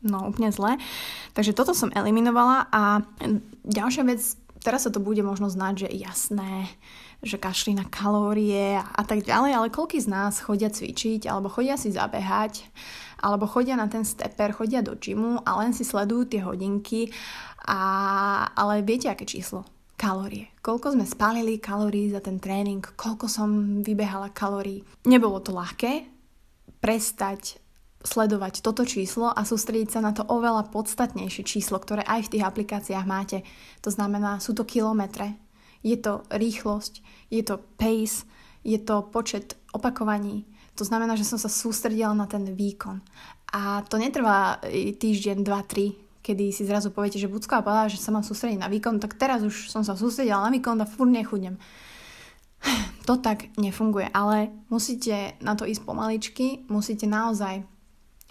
no 0.02 0.30
úplne 0.30 0.50
zle. 0.54 0.78
Takže 1.38 1.56
toto 1.56 1.74
som 1.74 1.94
eliminovala 1.94 2.68
a 2.70 3.06
ďalšia 3.66 4.04
vec, 4.06 4.22
teraz 4.62 4.86
sa 4.86 4.92
to 4.94 5.02
bude 5.02 5.22
možno 5.26 5.50
znať, 5.50 5.88
že 5.88 5.98
jasné, 5.98 6.70
že 7.22 7.38
kašli 7.38 7.78
na 7.78 7.86
kalórie 7.86 8.82
a 8.82 9.02
tak 9.06 9.22
ďalej, 9.22 9.52
ale 9.54 9.74
koľky 9.74 10.02
z 10.02 10.10
nás 10.10 10.42
chodia 10.42 10.74
cvičiť, 10.74 11.30
alebo 11.30 11.54
chodia 11.54 11.78
si 11.78 11.94
zabehať, 11.94 12.66
alebo 13.22 13.46
chodia 13.46 13.78
na 13.78 13.86
ten 13.86 14.02
steper, 14.02 14.58
chodia 14.58 14.82
do 14.82 14.98
gymu 14.98 15.46
a 15.46 15.62
len 15.62 15.74
si 15.74 15.86
sledujú 15.86 16.26
tie 16.26 16.42
hodinky, 16.42 17.14
a, 17.62 17.82
ale 18.58 18.82
viete, 18.82 19.06
aké 19.06 19.22
číslo? 19.26 19.66
Kalórie. 20.02 20.50
Koľko 20.66 20.98
sme 20.98 21.06
spálili 21.06 21.62
kalórií 21.62 22.10
za 22.10 22.26
ten 22.26 22.42
tréning, 22.42 22.82
koľko 22.82 23.30
som 23.30 23.86
vybehala 23.86 24.34
kalórií. 24.34 24.82
Nebolo 25.06 25.38
to 25.46 25.54
ľahké 25.54 26.10
prestať 26.82 27.62
sledovať 28.02 28.66
toto 28.66 28.86
číslo 28.86 29.30
a 29.30 29.46
sústrediť 29.46 29.90
sa 29.98 30.00
na 30.02 30.12
to 30.12 30.26
oveľa 30.26 30.74
podstatnejšie 30.74 31.44
číslo, 31.46 31.78
ktoré 31.78 32.02
aj 32.06 32.28
v 32.28 32.32
tých 32.38 32.44
aplikáciách 32.46 33.06
máte. 33.06 33.46
To 33.86 33.90
znamená, 33.94 34.42
sú 34.42 34.58
to 34.58 34.66
kilometre, 34.66 35.38
je 35.82 35.98
to 35.98 36.26
rýchlosť, 36.30 37.02
je 37.30 37.42
to 37.46 37.62
pace, 37.78 38.26
je 38.62 38.78
to 38.78 39.06
počet 39.10 39.58
opakovaní. 39.74 40.46
To 40.78 40.84
znamená, 40.86 41.18
že 41.18 41.28
som 41.28 41.38
sa 41.42 41.50
sústredila 41.50 42.14
na 42.14 42.30
ten 42.30 42.46
výkon. 42.46 43.02
A 43.52 43.84
to 43.86 44.00
netrvá 44.00 44.64
týždeň, 44.98 45.44
dva, 45.44 45.62
tri, 45.68 45.94
kedy 46.24 46.54
si 46.54 46.64
zrazu 46.64 46.94
poviete, 46.94 47.20
že 47.20 47.28
Bucková 47.28 47.66
povedala, 47.66 47.92
že 47.92 48.00
sa 48.00 48.14
mám 48.14 48.24
sústrediť 48.24 48.62
na 48.62 48.72
výkon, 48.72 49.02
tak 49.02 49.18
teraz 49.18 49.42
už 49.42 49.68
som 49.68 49.82
sa 49.82 49.98
sústredila 49.98 50.46
na 50.46 50.54
výkon 50.54 50.80
a 50.80 50.88
furt 50.88 51.12
nechudnem. 51.12 51.58
To 53.10 53.18
tak 53.18 53.50
nefunguje, 53.58 54.14
ale 54.14 54.54
musíte 54.70 55.34
na 55.42 55.58
to 55.58 55.66
ísť 55.66 55.82
pomaličky, 55.82 56.70
musíte 56.70 57.10
naozaj 57.10 57.66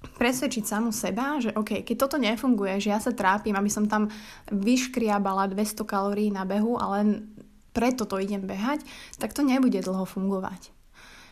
presvedčiť 0.01 0.65
samu 0.65 0.93
seba, 0.93 1.41
že 1.41 1.53
OK, 1.53 1.85
keď 1.85 1.97
toto 1.97 2.17
nefunguje, 2.17 2.81
že 2.81 2.93
ja 2.93 3.01
sa 3.01 3.13
trápim, 3.13 3.53
aby 3.57 3.69
som 3.69 3.85
tam 3.85 4.09
vyškriabala 4.49 5.49
200 5.53 5.85
kalórií 5.85 6.33
na 6.33 6.49
behu 6.49 6.81
a 6.81 7.01
len 7.01 7.33
preto 7.71 8.09
to 8.09 8.19
idem 8.19 8.45
behať, 8.45 8.83
tak 9.21 9.37
to 9.37 9.45
nebude 9.45 9.79
dlho 9.79 10.05
fungovať. 10.09 10.73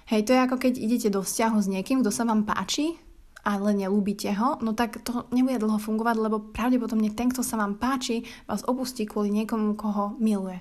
Hej, 0.08 0.24
to 0.24 0.32
je 0.32 0.40
ako 0.40 0.56
keď 0.56 0.72
idete 0.80 1.08
do 1.12 1.20
vzťahu 1.20 1.58
s 1.60 1.68
niekým, 1.68 2.00
kto 2.00 2.08
sa 2.08 2.24
vám 2.24 2.48
páči, 2.48 2.96
ale 3.44 3.76
nelúbite 3.76 4.32
ho, 4.36 4.56
no 4.60 4.72
tak 4.72 5.00
to 5.04 5.28
nebude 5.32 5.60
dlho 5.60 5.76
fungovať, 5.80 6.16
lebo 6.16 6.52
pravdepodobne 6.52 7.12
ten, 7.12 7.28
kto 7.28 7.44
sa 7.44 7.60
vám 7.60 7.76
páči, 7.76 8.24
vás 8.48 8.64
opustí 8.64 9.04
kvôli 9.04 9.32
niekomu, 9.32 9.76
koho 9.76 10.16
miluje. 10.20 10.60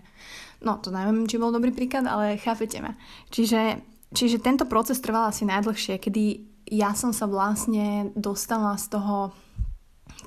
No, 0.64 0.80
to 0.80 0.90
neviem, 0.90 1.28
či 1.30 1.40
bol 1.40 1.54
dobrý 1.54 1.72
príklad, 1.72 2.08
ale 2.08 2.40
chápete 2.40 2.82
ma. 2.82 2.98
Čiže, 3.32 3.84
čiže 4.12 4.44
tento 4.44 4.66
proces 4.66 5.00
trval 5.00 5.30
asi 5.30 5.48
najdlhšie, 5.48 6.00
kedy 6.02 6.57
ja 6.68 6.92
som 6.94 7.16
sa 7.16 7.26
vlastne 7.28 8.12
dostala 8.16 8.76
z 8.76 8.92
toho 8.92 9.32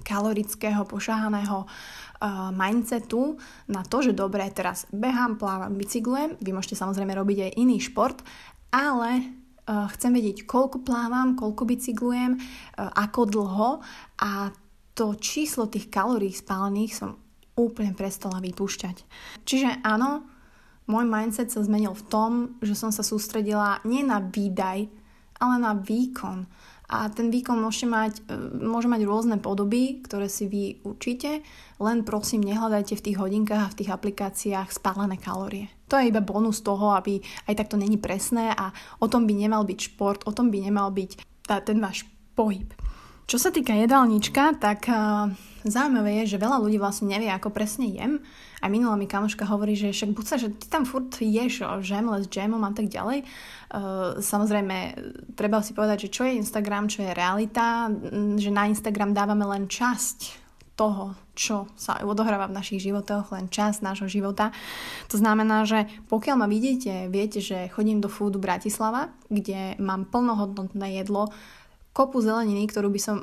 kalorického, 0.00 0.86
pošahaného 0.88 1.66
uh, 1.66 2.48
mindsetu 2.54 3.36
na 3.68 3.84
to, 3.84 4.00
že 4.00 4.16
dobre, 4.16 4.48
teraz 4.52 4.88
behám, 4.88 5.36
plávam, 5.36 5.76
bicyklujem, 5.76 6.40
vy 6.40 6.50
môžete 6.54 6.78
samozrejme 6.78 7.12
robiť 7.12 7.38
aj 7.50 7.56
iný 7.60 7.78
šport, 7.82 8.24
ale 8.72 9.10
uh, 9.20 9.88
chcem 9.92 10.14
vedieť, 10.14 10.48
koľko 10.48 10.80
plávam, 10.86 11.36
koľko 11.36 11.62
bicyklujem, 11.68 12.38
uh, 12.38 12.90
ako 12.96 13.20
dlho 13.28 13.70
a 14.24 14.54
to 14.96 15.16
číslo 15.16 15.68
tých 15.68 15.88
kalórií 15.88 16.32
spálených 16.32 16.92
som 16.92 17.16
úplne 17.56 17.92
prestala 17.92 18.40
vypúšťať. 18.40 18.96
Čiže 19.44 19.84
áno, 19.84 20.24
môj 20.88 21.04
mindset 21.04 21.52
sa 21.52 21.60
zmenil 21.60 21.92
v 21.92 22.06
tom, 22.08 22.32
že 22.64 22.72
som 22.72 22.88
sa 22.90 23.04
sústredila 23.04 23.84
nie 23.84 24.00
na 24.00 24.20
výdaj 24.20 24.99
ale 25.40 25.56
na 25.58 25.72
výkon. 25.74 26.44
A 26.90 27.06
ten 27.06 27.30
výkon 27.30 27.54
môže 27.54 27.86
mať, 27.86 28.26
e, 28.26 28.34
môže 28.66 28.90
mať 28.90 29.06
rôzne 29.06 29.38
podoby, 29.38 30.02
ktoré 30.02 30.26
si 30.26 30.50
vy 30.50 30.82
určite, 30.82 31.40
len 31.78 32.02
prosím 32.02 32.42
nehľadajte 32.42 32.98
v 32.98 33.04
tých 33.08 33.16
hodinkách 33.18 33.62
a 33.62 33.72
v 33.72 33.78
tých 33.78 33.90
aplikáciách 33.94 34.68
spálené 34.74 35.14
kalórie. 35.14 35.70
To 35.86 35.98
je 35.98 36.10
iba 36.10 36.18
bonus 36.18 36.66
toho, 36.66 36.94
aby 36.98 37.22
aj 37.46 37.54
takto 37.54 37.78
není 37.78 37.94
presné 37.94 38.50
a 38.50 38.74
o 38.98 39.06
tom 39.06 39.26
by 39.26 39.34
nemal 39.38 39.62
byť 39.62 39.78
šport, 39.78 40.26
o 40.26 40.34
tom 40.34 40.50
by 40.50 40.58
nemal 40.66 40.90
byť 40.90 41.10
tá, 41.46 41.62
ten 41.62 41.78
váš 41.78 42.06
pohyb. 42.34 42.74
Čo 43.30 43.38
sa 43.38 43.54
týka 43.54 43.70
jedálnička, 43.78 44.58
tak 44.58 44.90
uh, 44.90 45.30
zaujímavé 45.62 46.26
je, 46.26 46.34
že 46.34 46.42
veľa 46.42 46.58
ľudí 46.66 46.82
vlastne 46.82 47.14
nevie, 47.14 47.30
ako 47.30 47.54
presne 47.54 47.86
jem. 47.86 48.18
A 48.58 48.66
minulá 48.66 48.98
mi 48.98 49.06
kamoška 49.06 49.46
hovorí, 49.46 49.78
že 49.78 49.94
však 49.94 50.10
buď 50.18 50.24
sa, 50.26 50.34
že 50.34 50.50
ty 50.50 50.66
tam 50.66 50.82
furt 50.82 51.14
ješ 51.22 51.62
žemle 51.78 52.18
s 52.18 52.26
džemom 52.26 52.58
a 52.66 52.74
tak 52.74 52.90
ďalej. 52.90 53.22
Uh, 53.22 54.18
samozrejme, 54.18 54.98
treba 55.38 55.62
si 55.62 55.78
povedať, 55.78 56.10
že 56.10 56.12
čo 56.18 56.26
je 56.26 56.42
Instagram, 56.42 56.90
čo 56.90 57.06
je 57.06 57.14
realita, 57.14 57.86
že 58.34 58.50
na 58.50 58.66
Instagram 58.66 59.14
dávame 59.14 59.46
len 59.46 59.70
časť 59.70 60.50
toho, 60.74 61.14
čo 61.36 61.68
sa 61.76 62.00
odohráva 62.02 62.48
v 62.48 62.56
našich 62.56 62.82
životoch, 62.82 63.36
len 63.36 63.46
čas 63.52 63.84
nášho 63.84 64.08
života. 64.08 64.48
To 65.12 65.20
znamená, 65.20 65.68
že 65.68 65.86
pokiaľ 66.08 66.36
ma 66.40 66.48
vidíte, 66.48 67.06
viete, 67.12 67.44
že 67.44 67.68
chodím 67.68 68.00
do 68.00 68.08
Foodu 68.08 68.40
Bratislava, 68.40 69.12
kde 69.28 69.76
mám 69.76 70.08
plnohodnotné 70.08 70.98
jedlo, 71.04 71.28
kopu 71.90 72.22
zeleniny, 72.22 72.70
ktorú 72.70 72.88
by 72.90 73.00
som 73.02 73.16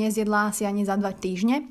nezjedla 0.00 0.50
asi 0.50 0.64
ani 0.64 0.88
za 0.88 0.96
dva 0.96 1.12
týždne. 1.12 1.68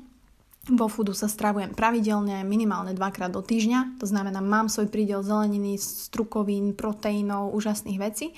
Vo 0.64 0.88
foodu 0.88 1.12
sa 1.12 1.28
stravujem 1.28 1.76
pravidelne, 1.76 2.40
minimálne 2.40 2.96
dvakrát 2.96 3.28
do 3.28 3.44
týždňa, 3.44 4.00
to 4.00 4.08
znamená, 4.08 4.40
mám 4.40 4.72
svoj 4.72 4.88
prídel 4.88 5.20
zeleniny, 5.20 5.76
strukovín, 5.76 6.72
proteínov, 6.72 7.52
úžasných 7.52 7.98
vecí. 8.00 8.32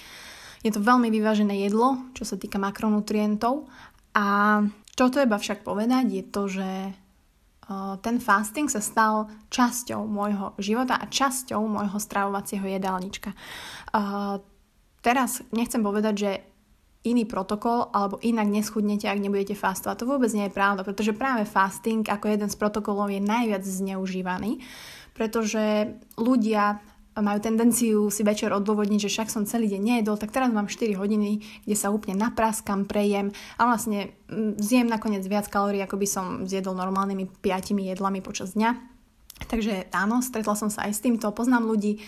Je 0.66 0.75
to 0.75 0.83
veľmi 0.83 1.06
vyvážené 1.14 1.62
jedlo, 1.62 2.02
čo 2.18 2.26
sa 2.26 2.35
týka 2.35 2.59
makronutrientov. 2.59 3.71
A 4.18 4.59
čo 4.99 5.06
treba 5.12 5.38
však 5.38 5.62
povedať, 5.62 6.04
je 6.11 6.25
to, 6.26 6.42
že 6.50 6.71
ten 8.02 8.16
fasting 8.18 8.66
sa 8.66 8.83
stal 8.83 9.30
časťou 9.50 10.02
môjho 10.06 10.59
života 10.59 10.99
a 10.99 11.06
časťou 11.06 11.62
môjho 11.62 11.99
stravovacieho 11.99 12.66
jedálnička. 12.66 13.35
Teraz 15.02 15.47
nechcem 15.54 15.83
povedať, 15.83 16.14
že 16.18 16.30
iný 17.07 17.25
protokol 17.25 17.89
alebo 17.95 18.19
inak 18.21 18.51
neschudnete, 18.51 19.07
ak 19.07 19.23
nebudete 19.23 19.55
fastovať. 19.55 20.03
To 20.03 20.11
vôbec 20.11 20.31
nie 20.35 20.51
je 20.51 20.57
pravda, 20.57 20.83
pretože 20.83 21.15
práve 21.15 21.47
fasting 21.47 22.03
ako 22.03 22.27
jeden 22.27 22.51
z 22.51 22.57
protokolov 22.59 23.09
je 23.15 23.23
najviac 23.23 23.63
zneužívaný, 23.63 24.61
pretože 25.15 25.95
ľudia 26.19 26.83
majú 27.17 27.39
tendenciu 27.41 28.13
si 28.13 28.21
večer 28.21 28.53
odôvodniť, 28.53 29.09
že 29.09 29.13
však 29.13 29.33
som 29.33 29.49
celý 29.49 29.73
deň 29.73 29.81
nejedol, 29.81 30.21
tak 30.21 30.37
teraz 30.37 30.53
mám 30.53 30.69
4 30.69 31.01
hodiny, 31.01 31.41
kde 31.65 31.77
sa 31.77 31.89
úplne 31.89 32.21
napraskam, 32.21 32.85
prejem 32.85 33.33
a 33.57 33.63
vlastne 33.65 34.13
mm, 34.29 34.61
zjem 34.61 34.85
nakoniec 34.85 35.25
viac 35.25 35.49
kalórií, 35.49 35.81
ako 35.81 35.97
by 35.97 36.09
som 36.09 36.27
zjedol 36.45 36.77
normálnymi 36.77 37.41
5 37.41 37.73
jedlami 37.73 38.21
počas 38.21 38.53
dňa. 38.53 38.77
Takže 39.49 39.93
áno, 39.93 40.21
stretla 40.25 40.57
som 40.57 40.73
sa 40.73 40.89
aj 40.89 40.93
s 40.97 41.05
týmto, 41.05 41.29
poznám 41.33 41.69
ľudí, 41.69 42.01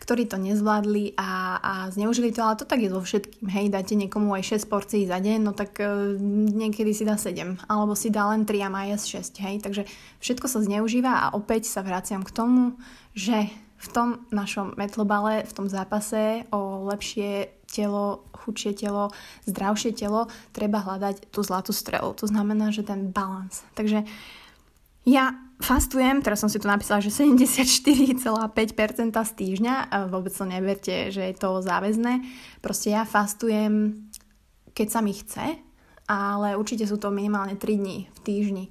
ktorí 0.00 0.24
to 0.24 0.40
nezvládli 0.40 1.14
a, 1.20 1.60
a 1.60 1.72
zneužili 1.92 2.32
to, 2.32 2.40
ale 2.40 2.56
to 2.56 2.64
tak 2.64 2.80
je 2.80 2.88
so 2.88 3.04
všetkým. 3.04 3.46
Hej, 3.52 3.66
dáte 3.68 3.94
niekomu 3.94 4.32
aj 4.32 4.64
6 4.64 4.72
porcií 4.72 5.04
za 5.04 5.20
deň, 5.20 5.38
no 5.44 5.52
tak 5.52 5.76
uh, 5.76 6.16
niekedy 6.56 6.96
si 6.96 7.04
dá 7.04 7.20
7, 7.20 7.68
alebo 7.68 7.92
si 7.92 8.08
dá 8.08 8.32
len 8.32 8.48
3 8.48 8.64
a 8.64 8.68
má 8.72 8.88
jesť 8.88 9.22
6, 9.36 9.44
hej. 9.44 9.56
Takže 9.60 9.82
všetko 10.24 10.46
sa 10.48 10.64
zneužíva 10.64 11.12
a 11.12 11.26
opäť 11.36 11.68
sa 11.68 11.84
vraciam 11.84 12.24
k 12.24 12.32
tomu, 12.32 12.80
že 13.12 13.52
v 13.80 13.88
tom 13.92 14.08
našom 14.28 14.76
metlobale, 14.76 15.44
v 15.44 15.52
tom 15.56 15.66
zápase 15.68 16.44
o 16.52 16.88
lepšie 16.88 17.48
telo, 17.64 18.28
chudšie 18.36 18.76
telo, 18.76 19.08
zdravšie 19.48 19.96
telo, 19.96 20.28
treba 20.52 20.84
hľadať 20.84 21.32
tú 21.32 21.40
zlatú 21.40 21.72
strelu. 21.72 22.12
To 22.20 22.28
znamená, 22.28 22.72
že 22.72 22.84
ten 22.84 23.08
balans. 23.08 23.64
Takže 23.76 24.04
ja 25.08 25.32
fastujem, 25.60 26.24
teraz 26.24 26.40
som 26.40 26.48
si 26.48 26.58
tu 26.58 26.66
napísala, 26.66 27.04
že 27.04 27.12
74,5% 27.12 28.20
z 29.12 29.32
týždňa, 29.36 29.74
vôbec 30.08 30.32
to 30.32 30.44
neberte, 30.48 31.12
že 31.12 31.22
je 31.30 31.34
to 31.36 31.60
záväzné. 31.62 32.24
Proste 32.64 32.92
ja 32.92 33.04
fastujem, 33.04 34.04
keď 34.72 34.88
sa 34.88 35.00
mi 35.04 35.12
chce, 35.14 35.60
ale 36.10 36.58
určite 36.58 36.88
sú 36.88 36.98
to 36.98 37.14
minimálne 37.14 37.54
3 37.54 37.80
dní 37.80 38.10
v 38.10 38.18
týždni 38.24 38.64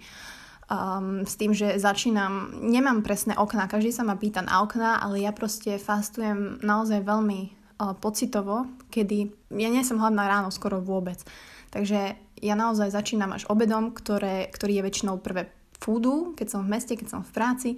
um, 0.69 1.25
s 1.25 1.35
tým, 1.35 1.51
že 1.51 1.81
začínam, 1.81 2.53
nemám 2.61 3.01
presné 3.01 3.35
okná, 3.35 3.65
každý 3.65 3.91
sa 3.91 4.05
ma 4.05 4.15
pýta 4.15 4.45
na 4.45 4.61
okná, 4.61 5.01
ale 5.01 5.25
ja 5.25 5.33
proste 5.33 5.81
fastujem 5.81 6.61
naozaj 6.61 7.03
veľmi 7.03 7.39
uh, 7.49 7.97
pocitovo, 7.97 8.69
kedy 8.93 9.33
ja 9.57 9.69
nie 9.69 9.83
som 9.83 9.97
hladná 9.97 10.29
ráno 10.29 10.53
skoro 10.53 10.79
vôbec. 10.79 11.19
Takže 11.69 12.17
ja 12.39 12.55
naozaj 12.55 12.93
začínam 12.93 13.35
až 13.35 13.45
obedom, 13.49 13.93
ktoré, 13.93 14.49
ktorý 14.49 14.81
je 14.81 14.85
väčšinou 14.85 15.21
prvé 15.21 15.51
foodu, 15.79 16.35
keď 16.35 16.47
som 16.51 16.61
v 16.67 16.71
meste, 16.75 16.93
keď 16.93 17.07
som 17.07 17.21
v 17.23 17.31
práci. 17.31 17.69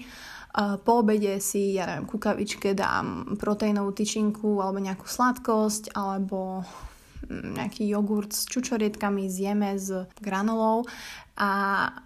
Po 0.83 0.99
obede 0.99 1.39
si, 1.39 1.79
ja 1.79 1.87
neviem, 1.87 2.09
kukavičke 2.09 2.75
dám 2.75 3.39
proteínovú 3.39 3.95
tyčinku 3.95 4.59
alebo 4.59 4.83
nejakú 4.83 5.07
sladkosť 5.07 5.95
alebo 5.95 6.67
nejaký 7.31 7.87
jogurt 7.87 8.35
s 8.35 8.43
čučorietkami 8.49 9.31
zjeme 9.31 9.79
s 9.79 10.11
granolou 10.19 10.83
a 11.39 11.51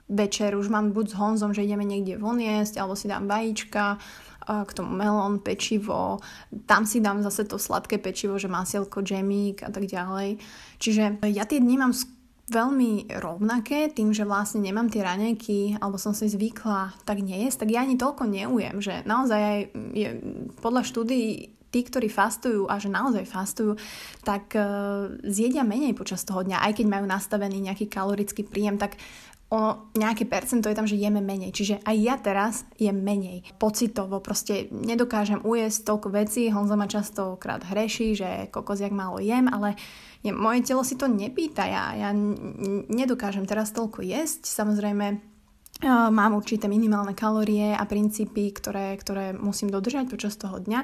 večer 0.05 0.53
už 0.53 0.69
mám 0.69 0.93
buď 0.93 1.05
s 1.09 1.17
Honzom, 1.17 1.51
že 1.55 1.65
ideme 1.65 1.81
niekde 1.81 2.21
von 2.21 2.37
jesť, 2.37 2.77
alebo 2.77 2.93
si 2.93 3.09
dám 3.09 3.25
vajíčka, 3.25 3.97
k 4.45 4.71
tomu 4.77 4.93
melón, 4.93 5.41
pečivo, 5.41 6.21
tam 6.69 6.85
si 6.85 7.01
dám 7.01 7.25
zase 7.25 7.49
to 7.49 7.57
sladké 7.57 7.97
pečivo, 7.97 8.37
že 8.37 8.45
masielko, 8.45 9.01
džemík 9.01 9.65
a 9.65 9.73
tak 9.73 9.89
ďalej. 9.89 10.37
Čiže 10.77 11.25
ja 11.33 11.49
tie 11.49 11.57
dni 11.57 11.81
mám 11.81 11.93
veľmi 12.45 13.09
rovnaké, 13.17 13.89
tým, 13.89 14.13
že 14.13 14.21
vlastne 14.21 14.61
nemám 14.61 14.85
tie 14.93 15.01
raňajky, 15.01 15.81
alebo 15.81 15.97
som 15.97 16.13
si 16.13 16.29
zvykla 16.29 16.93
tak 17.01 17.25
nejesť, 17.25 17.65
tak 17.65 17.69
ja 17.73 17.81
ani 17.81 17.97
toľko 17.97 18.29
neujem, 18.29 18.77
že 18.85 19.01
naozaj 19.09 19.41
aj 19.41 19.59
je, 19.97 20.09
podľa 20.61 20.81
štúdií 20.85 21.55
tí, 21.73 21.79
ktorí 21.83 22.07
fastujú 22.07 22.71
a 22.71 22.79
že 22.79 22.87
naozaj 22.87 23.27
fastujú, 23.27 23.75
tak 24.23 24.55
uh, 24.55 25.11
zjedia 25.27 25.65
menej 25.67 25.97
počas 25.97 26.23
toho 26.23 26.45
dňa, 26.45 26.63
aj 26.69 26.73
keď 26.79 26.85
majú 26.87 27.05
nastavený 27.09 27.59
nejaký 27.59 27.91
kalorický 27.91 28.47
príjem, 28.47 28.79
tak 28.79 28.95
o 29.51 29.91
nejaké 29.93 30.25
percento 30.25 30.71
je 30.71 30.77
tam, 30.77 30.89
že 30.89 30.97
jeme 30.97 31.21
menej. 31.21 31.53
Čiže 31.53 31.85
aj 31.85 31.95
ja 32.01 32.15
teraz 32.17 32.65
jem 32.81 32.97
menej. 32.97 33.45
Pocitovo, 33.61 34.17
proste 34.17 34.73
nedokážem 34.73 35.43
ujesť 35.45 35.85
toľko 35.85 36.07
vecí. 36.17 36.49
Honza 36.49 36.73
ma 36.73 36.89
častokrát 36.89 37.61
hreší, 37.61 38.17
že 38.17 38.29
kokos 38.49 38.81
jak 38.81 38.95
málo 38.95 39.21
jem, 39.21 39.45
ale 39.45 39.77
je, 40.25 40.33
moje 40.33 40.65
telo 40.65 40.81
si 40.81 40.97
to 40.97 41.05
nepýta. 41.05 41.69
Ja, 41.69 41.93
ja 41.93 42.09
nedokážem 42.89 43.45
teraz 43.45 43.69
toľko 43.69 44.01
jesť. 44.01 44.49
Samozrejme, 44.49 45.21
mám 45.85 46.33
určité 46.33 46.65
minimálne 46.65 47.13
kalórie 47.13 47.77
a 47.77 47.85
princípy, 47.85 48.49
ktoré, 48.49 48.97
ktoré 48.97 49.37
musím 49.37 49.69
dodržať 49.69 50.09
počas 50.09 50.33
toho 50.35 50.57
dňa 50.57 50.81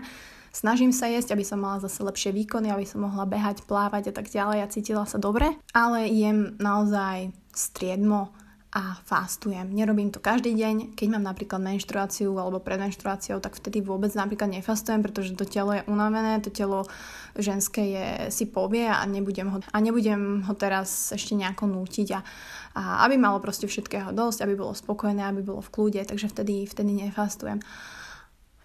Snažím 0.51 0.91
sa 0.91 1.07
jesť, 1.07 1.31
aby 1.31 1.47
som 1.47 1.63
mala 1.63 1.79
zase 1.79 2.03
lepšie 2.03 2.35
výkony, 2.35 2.67
aby 2.67 2.83
som 2.83 3.07
mohla 3.07 3.23
behať, 3.23 3.63
plávať 3.63 4.11
a 4.11 4.13
tak 4.13 4.27
ďalej 4.27 4.59
a 4.59 4.71
cítila 4.71 5.07
sa 5.07 5.15
dobre, 5.15 5.55
ale 5.71 6.11
jem 6.11 6.59
naozaj 6.59 7.31
striedmo 7.55 8.35
a 8.71 8.95
fastujem. 9.03 9.67
Nerobím 9.67 10.15
to 10.15 10.23
každý 10.23 10.55
deň, 10.55 10.95
keď 10.95 11.07
mám 11.11 11.27
napríklad 11.27 11.59
menštruáciu 11.59 12.31
alebo 12.39 12.63
pred 12.63 12.79
tak 12.79 13.53
vtedy 13.59 13.83
vôbec 13.83 14.15
napríklad 14.15 14.47
nefastujem, 14.47 15.03
pretože 15.03 15.35
to 15.35 15.43
telo 15.43 15.75
je 15.75 15.83
unavené, 15.91 16.39
to 16.39 16.47
telo 16.47 16.87
ženské 17.35 17.83
je, 17.91 18.07
si 18.31 18.47
povie 18.47 18.87
a 18.87 19.03
nebudem, 19.03 19.51
ho, 19.51 19.59
a 19.59 19.77
nebudem 19.83 20.47
ho 20.47 20.53
teraz 20.55 21.11
ešte 21.11 21.35
nejako 21.35 21.67
nútiť 21.67 22.07
a, 22.15 22.19
a 22.79 22.81
aby 23.03 23.19
malo 23.19 23.43
proste 23.43 23.67
všetkého 23.67 24.15
dosť, 24.15 24.47
aby 24.47 24.55
bolo 24.55 24.71
spokojné, 24.71 25.19
aby 25.27 25.43
bolo 25.43 25.59
v 25.59 25.71
kľude, 25.75 26.07
takže 26.07 26.31
vtedy, 26.31 26.63
vtedy 26.63 26.95
nefastujem. 26.95 27.59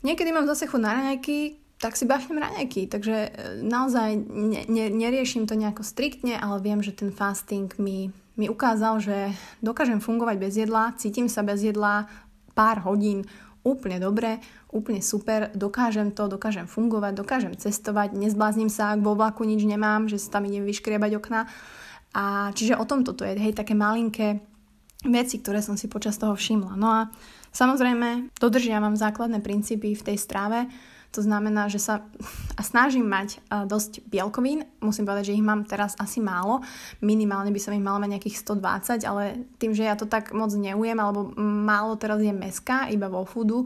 Niekedy 0.07 0.31
mám 0.31 0.47
zase 0.47 0.71
chuť 0.71 0.81
na 0.87 0.95
raňajky, 1.03 1.66
tak 1.77 1.97
si 1.97 2.09
bachnem 2.09 2.41
raňajky. 2.41 2.89
Takže 2.89 3.17
e, 3.17 3.31
naozaj 3.61 4.17
ne, 4.33 4.63
ne, 4.69 4.87
neriešim 4.89 5.45
to 5.45 5.55
nejako 5.55 5.85
striktne, 5.85 6.37
ale 6.37 6.61
viem, 6.65 6.81
že 6.81 6.97
ten 6.97 7.13
fasting 7.13 7.69
mi, 7.77 8.13
mi 8.41 8.49
ukázal, 8.49 9.01
že 9.01 9.37
dokážem 9.61 10.01
fungovať 10.01 10.37
bez 10.41 10.57
jedla, 10.57 10.97
cítim 10.97 11.29
sa 11.29 11.45
bez 11.45 11.61
jedla 11.61 12.09
pár 12.57 12.81
hodín 12.89 13.29
úplne 13.67 13.99
dobre, 13.99 14.39
úplne 14.71 15.03
super, 15.03 15.51
dokážem 15.53 16.15
to, 16.15 16.31
dokážem 16.31 16.71
fungovať, 16.71 17.13
dokážem 17.19 17.55
cestovať, 17.59 18.15
nezblázním 18.15 18.71
sa, 18.71 18.95
ak 18.95 19.03
vo 19.03 19.19
vlaku 19.19 19.43
nič 19.43 19.67
nemám, 19.67 20.07
že 20.07 20.23
sa 20.23 20.39
tam 20.39 20.47
idem 20.47 20.63
vyškriebať 20.63 21.19
okna. 21.19 21.51
A 22.15 22.55
čiže 22.55 22.79
o 22.79 22.87
tom 22.87 23.03
toto 23.03 23.27
je, 23.27 23.35
hej, 23.35 23.53
také 23.53 23.75
malinké 23.75 24.39
veci, 25.05 25.43
ktoré 25.43 25.61
som 25.61 25.75
si 25.75 25.91
počas 25.91 26.17
toho 26.17 26.39
všimla. 26.39 26.79
No 26.79 26.89
a 26.89 27.01
samozrejme, 27.51 28.33
dodržiavam 28.39 28.95
základné 28.95 29.43
princípy 29.43 29.99
v 29.99 30.07
tej 30.15 30.17
strave, 30.17 30.71
to 31.17 31.25
znamená, 31.25 31.73
že 31.73 31.81
sa 31.81 32.05
a 32.61 32.63
snažím 32.63 33.09
mať 33.09 33.41
dosť 33.65 34.05
bielkovín. 34.05 34.69
Musím 34.85 35.09
povedať, 35.09 35.33
že 35.33 35.37
ich 35.37 35.45
mám 35.45 35.65
teraz 35.65 35.97
asi 35.97 36.21
málo. 36.21 36.61
Minimálne 37.01 37.49
by 37.53 37.61
som 37.61 37.73
ich 37.73 37.85
mala 37.85 38.05
mať 38.05 38.21
nejakých 38.21 38.37
120, 38.45 39.09
ale 39.09 39.49
tým, 39.57 39.73
že 39.73 39.89
ja 39.89 39.97
to 39.97 40.05
tak 40.05 40.37
moc 40.37 40.53
neujem, 40.53 40.97
alebo 41.01 41.33
málo 41.41 41.97
teraz 41.97 42.21
je 42.21 42.33
meska, 42.33 42.93
iba 42.93 43.09
vo 43.09 43.25
foodu, 43.25 43.65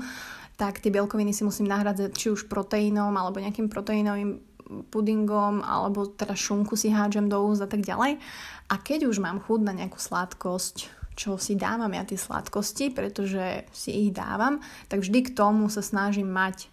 tak 0.54 0.78
tie 0.78 0.92
bielkoviny 0.92 1.32
si 1.32 1.42
musím 1.42 1.66
nahradzať 1.66 2.12
či 2.14 2.30
už 2.30 2.46
proteínom, 2.46 3.10
alebo 3.16 3.40
nejakým 3.40 3.72
proteínovým 3.72 4.50
pudingom, 4.92 5.66
alebo 5.66 6.06
teda 6.06 6.38
šunku 6.38 6.78
si 6.78 6.94
hádžem 6.94 7.26
do 7.26 7.42
úst 7.42 7.64
a 7.64 7.70
tak 7.70 7.82
ďalej. 7.82 8.22
A 8.70 8.74
keď 8.78 9.10
už 9.10 9.18
mám 9.18 9.42
chud 9.42 9.66
na 9.66 9.74
nejakú 9.74 9.98
sladkosť, 9.98 11.00
čo 11.18 11.36
si 11.36 11.58
dávam 11.58 11.90
ja 11.90 12.06
tie 12.06 12.16
sladkosti, 12.16 12.94
pretože 12.94 13.68
si 13.74 13.90
ich 14.06 14.10
dávam, 14.14 14.62
tak 14.88 15.04
vždy 15.04 15.28
k 15.28 15.34
tomu 15.36 15.68
sa 15.68 15.82
snažím 15.84 16.30
mať 16.30 16.70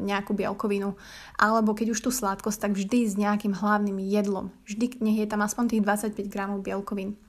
nejakú 0.00 0.32
bielkovinu. 0.32 0.96
Alebo 1.36 1.76
keď 1.76 1.92
už 1.92 2.00
tú 2.00 2.10
sladkosť, 2.10 2.68
tak 2.68 2.72
vždy 2.72 2.98
s 3.04 3.14
nejakým 3.20 3.52
hlavným 3.52 4.00
jedlom. 4.00 4.48
Vždy 4.64 4.96
nech 5.04 5.18
je 5.20 5.28
tam 5.28 5.44
aspoň 5.44 5.76
tých 5.76 5.82
25 5.84 6.32
gramov 6.32 6.64
bielkovín. 6.64 7.20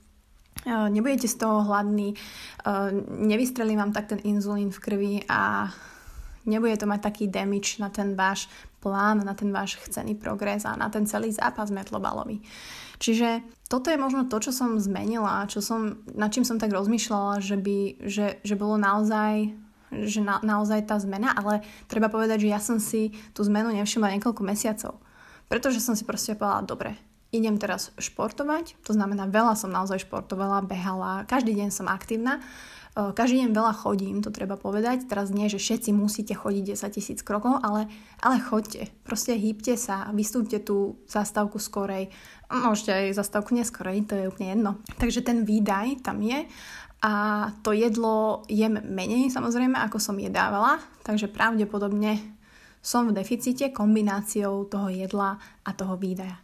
Uh, 0.64 0.88
nebudete 0.88 1.28
z 1.28 1.36
toho 1.36 1.66
hladní, 1.66 2.16
uh, 2.64 2.94
nevystrelí 3.10 3.76
vám 3.76 3.92
tak 3.92 4.08
ten 4.08 4.22
inzulín 4.24 4.72
v 4.72 4.80
krvi 4.80 5.14
a 5.28 5.68
nebude 6.46 6.78
to 6.78 6.88
mať 6.88 7.02
taký 7.04 7.26
damage 7.28 7.82
na 7.84 7.90
ten 7.90 8.16
váš 8.16 8.48
plán, 8.80 9.26
na 9.26 9.34
ten 9.34 9.52
váš 9.52 9.76
chcený 9.82 10.16
progres 10.16 10.64
a 10.64 10.78
na 10.80 10.88
ten 10.88 11.04
celý 11.04 11.36
zápas 11.36 11.68
metlobalový. 11.68 12.40
Čiže 13.02 13.44
toto 13.68 13.92
je 13.92 14.00
možno 14.00 14.30
to, 14.32 14.40
čo 14.40 14.56
som 14.56 14.80
zmenila, 14.80 15.50
čo 15.52 15.60
som, 15.60 16.00
nad 16.16 16.32
čím 16.32 16.48
som 16.48 16.56
tak 16.56 16.72
rozmýšľala, 16.72 17.44
že, 17.44 17.60
by, 17.60 18.08
že, 18.08 18.40
že 18.46 18.56
bolo 18.56 18.80
naozaj 18.80 19.52
že 20.10 20.20
na, 20.26 20.42
naozaj 20.42 20.90
tá 20.90 20.98
zmena, 20.98 21.32
ale 21.34 21.62
treba 21.86 22.10
povedať, 22.10 22.46
že 22.46 22.52
ja 22.52 22.60
som 22.60 22.82
si 22.82 23.14
tú 23.38 23.46
zmenu 23.46 23.70
nevšimla 23.74 24.18
niekoľko 24.18 24.42
mesiacov. 24.42 24.98
Pretože 25.48 25.84
som 25.84 25.94
si 25.94 26.04
proste 26.08 26.34
povedala, 26.34 26.66
dobre, 26.66 26.98
idem 27.34 27.58
teraz 27.58 27.94
športovať, 27.98 28.78
to 28.86 28.94
znamená 28.94 29.26
veľa 29.30 29.58
som 29.58 29.74
naozaj 29.74 30.06
športovala, 30.06 30.66
behala, 30.66 31.26
každý 31.26 31.58
deň 31.58 31.70
som 31.74 31.90
aktívna, 31.90 32.42
každý 32.94 33.42
deň 33.42 33.58
veľa 33.58 33.74
chodím, 33.74 34.22
to 34.22 34.30
treba 34.30 34.54
povedať. 34.54 35.10
Teraz 35.10 35.34
nie, 35.34 35.50
že 35.50 35.58
všetci 35.58 35.90
musíte 35.98 36.38
chodiť 36.38 36.78
10 36.78 36.94
tisíc 36.94 37.20
krokov, 37.26 37.58
ale, 37.66 37.90
ale 38.22 38.38
chodte. 38.38 38.86
Proste 39.02 39.34
hýbte 39.34 39.74
sa, 39.82 40.14
vystúpte 40.14 40.62
tú 40.62 41.02
zastávku 41.10 41.58
skorej. 41.58 42.14
Môžete 42.54 42.94
aj 42.94 43.18
zastávku 43.18 43.58
neskorej, 43.58 44.06
to 44.06 44.14
je 44.14 44.30
úplne 44.30 44.54
jedno. 44.54 44.72
Takže 45.02 45.26
ten 45.26 45.42
výdaj 45.42 46.06
tam 46.06 46.22
je 46.22 46.46
a 47.04 47.14
to 47.60 47.76
jedlo 47.76 48.48
jem 48.48 48.80
menej 48.80 49.28
samozrejme, 49.28 49.76
ako 49.76 50.00
som 50.00 50.16
jedávala, 50.16 50.80
takže 51.04 51.28
pravdepodobne 51.28 52.16
som 52.80 53.12
v 53.12 53.16
deficite 53.16 53.76
kombináciou 53.76 54.64
toho 54.72 54.88
jedla 54.88 55.36
a 55.68 55.70
toho 55.76 56.00
výdaja. 56.00 56.40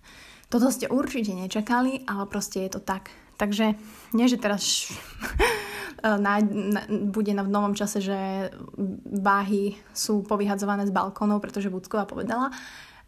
Toto 0.51 0.67
ste 0.67 0.91
určite 0.91 1.31
nečakali, 1.31 2.03
ale 2.03 2.27
proste 2.27 2.67
je 2.67 2.75
to 2.75 2.81
tak. 2.83 3.07
Takže 3.39 3.79
nie, 4.11 4.27
že 4.27 4.35
teraz 4.35 4.91
na, 6.03 6.43
na, 6.43 6.81
bude 6.89 7.31
na 7.31 7.47
v 7.47 7.53
novom 7.55 7.71
čase, 7.71 8.03
že 8.03 8.51
váhy 9.07 9.79
sú 9.95 10.27
povyhadzované 10.27 10.83
z 10.87 10.95
balkónov, 10.95 11.39
pretože 11.39 11.71
Budková 11.71 12.03
povedala, 12.03 12.51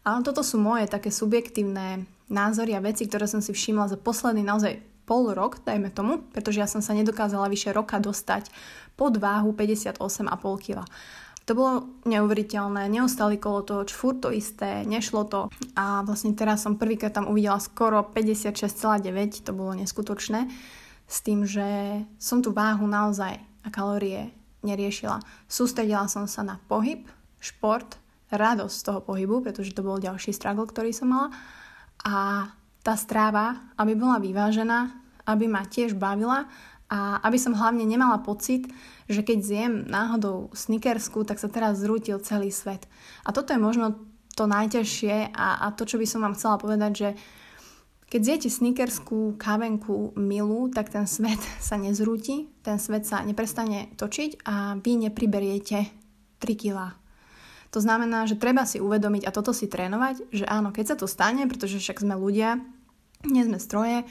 ale 0.08 0.24
toto 0.24 0.40
sú 0.40 0.56
moje 0.56 0.88
také 0.88 1.12
subjektívne 1.12 2.08
názory 2.32 2.72
a 2.72 2.84
veci, 2.84 3.04
ktoré 3.04 3.28
som 3.28 3.44
si 3.44 3.52
všimla 3.52 3.92
za 3.92 3.98
posledný 4.00 4.40
naozaj 4.40 4.91
pol 5.04 5.34
rok, 5.34 5.60
dajme 5.62 5.90
tomu, 5.90 6.22
pretože 6.30 6.62
ja 6.62 6.68
som 6.70 6.80
sa 6.80 6.94
nedokázala 6.94 7.50
vyše 7.50 7.74
roka 7.74 7.98
dostať 7.98 8.48
pod 8.94 9.18
váhu 9.18 9.50
58,5 9.54 9.98
kg. 10.62 10.86
To 11.50 11.58
bolo 11.58 11.90
neuveriteľné, 12.06 12.86
neustali 12.86 13.34
kolo 13.34 13.66
toho, 13.66 13.82
furt 13.90 14.22
to 14.22 14.30
isté, 14.30 14.86
nešlo 14.86 15.26
to. 15.26 15.50
A 15.74 16.06
vlastne 16.06 16.38
teraz 16.38 16.62
som 16.62 16.78
prvýkrát 16.78 17.10
tam 17.10 17.26
uvidela 17.26 17.58
skoro 17.58 18.06
56,9, 18.06 19.42
to 19.42 19.50
bolo 19.50 19.74
neskutočné, 19.74 20.46
s 21.10 21.18
tým, 21.26 21.42
že 21.42 21.66
som 22.22 22.38
tú 22.38 22.54
váhu 22.54 22.86
naozaj 22.86 23.42
a 23.42 23.68
kalórie 23.74 24.30
neriešila. 24.62 25.18
Sústredila 25.50 26.06
som 26.06 26.30
sa 26.30 26.46
na 26.46 26.62
pohyb, 26.70 27.10
šport, 27.42 27.98
radosť 28.30 28.74
z 28.78 28.84
toho 28.86 29.00
pohybu, 29.02 29.42
pretože 29.42 29.74
to 29.74 29.82
bol 29.82 29.98
ďalší 29.98 30.30
struggle, 30.30 30.64
ktorý 30.64 30.94
som 30.94 31.10
mala. 31.10 31.28
A 32.06 32.46
tá 32.82 32.98
stráva, 32.98 33.72
aby 33.78 33.94
bola 33.94 34.18
vyvážená, 34.18 34.90
aby 35.26 35.46
ma 35.46 35.62
tiež 35.66 35.94
bavila 35.94 36.50
a 36.92 37.22
aby 37.24 37.38
som 37.40 37.56
hlavne 37.56 37.86
nemala 37.86 38.20
pocit, 38.20 38.68
že 39.08 39.24
keď 39.24 39.38
zjem 39.40 39.72
náhodou 39.88 40.52
snickersku, 40.52 41.24
tak 41.24 41.40
sa 41.40 41.48
teraz 41.48 41.80
zrútil 41.80 42.20
celý 42.20 42.52
svet. 42.52 42.84
A 43.24 43.32
toto 43.32 43.54
je 43.54 43.62
možno 43.62 43.96
to 44.36 44.44
najťažšie 44.44 45.32
a, 45.32 45.48
a 45.64 45.66
to, 45.72 45.88
čo 45.88 45.96
by 45.96 46.06
som 46.08 46.20
vám 46.20 46.36
chcela 46.36 46.60
povedať, 46.60 46.92
že 46.92 47.08
keď 48.12 48.20
zjete 48.20 48.48
snickerskú 48.52 49.40
kávenku 49.40 50.12
milú, 50.20 50.68
tak 50.68 50.92
ten 50.92 51.08
svet 51.08 51.40
sa 51.68 51.80
nezrúti, 51.80 52.52
ten 52.60 52.76
svet 52.76 53.08
sa 53.08 53.24
neprestane 53.24 53.92
točiť 53.96 54.44
a 54.44 54.76
vy 54.76 55.08
nepriberiete 55.08 55.88
3 56.36 56.60
kg. 56.60 57.01
To 57.72 57.80
znamená, 57.80 58.28
že 58.28 58.36
treba 58.36 58.68
si 58.68 58.78
uvedomiť 58.84 59.24
a 59.24 59.34
toto 59.34 59.56
si 59.56 59.64
trénovať, 59.64 60.28
že 60.28 60.44
áno, 60.44 60.76
keď 60.76 60.92
sa 60.92 60.96
to 61.00 61.08
stane, 61.08 61.48
pretože 61.48 61.80
však 61.80 62.04
sme 62.04 62.20
ľudia, 62.20 62.60
nie 63.24 63.42
sme 63.48 63.56
stroje, 63.56 64.04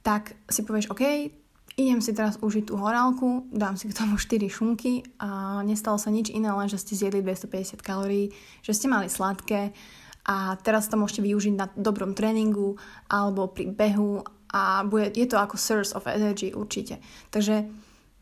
tak 0.00 0.32
si 0.48 0.64
povieš, 0.64 0.88
OK, 0.88 1.04
idem 1.76 2.00
si 2.00 2.16
teraz 2.16 2.40
užiť 2.40 2.72
tú 2.72 2.80
horálku, 2.80 3.52
dám 3.52 3.76
si 3.76 3.92
k 3.92 3.96
tomu 3.96 4.16
4 4.20 4.48
šunky 4.48 5.04
a 5.20 5.60
nestalo 5.62 6.00
sa 6.00 6.08
nič 6.08 6.32
iné, 6.32 6.48
len 6.48 6.72
že 6.72 6.80
ste 6.80 6.96
zjedli 6.96 7.20
250 7.20 7.84
kalórií, 7.84 8.32
že 8.64 8.72
ste 8.72 8.88
mali 8.88 9.12
sladké 9.12 9.76
a 10.26 10.56
teraz 10.64 10.88
to 10.88 10.96
môžete 10.98 11.22
využiť 11.22 11.54
na 11.54 11.68
dobrom 11.76 12.16
tréningu 12.16 12.80
alebo 13.06 13.52
pri 13.52 13.70
behu 13.70 14.24
a 14.50 14.82
bude, 14.88 15.12
je 15.12 15.28
to 15.28 15.36
ako 15.36 15.60
source 15.60 15.92
of 15.92 16.08
energy 16.08 16.54
určite. 16.54 16.96
Takže 17.28 17.68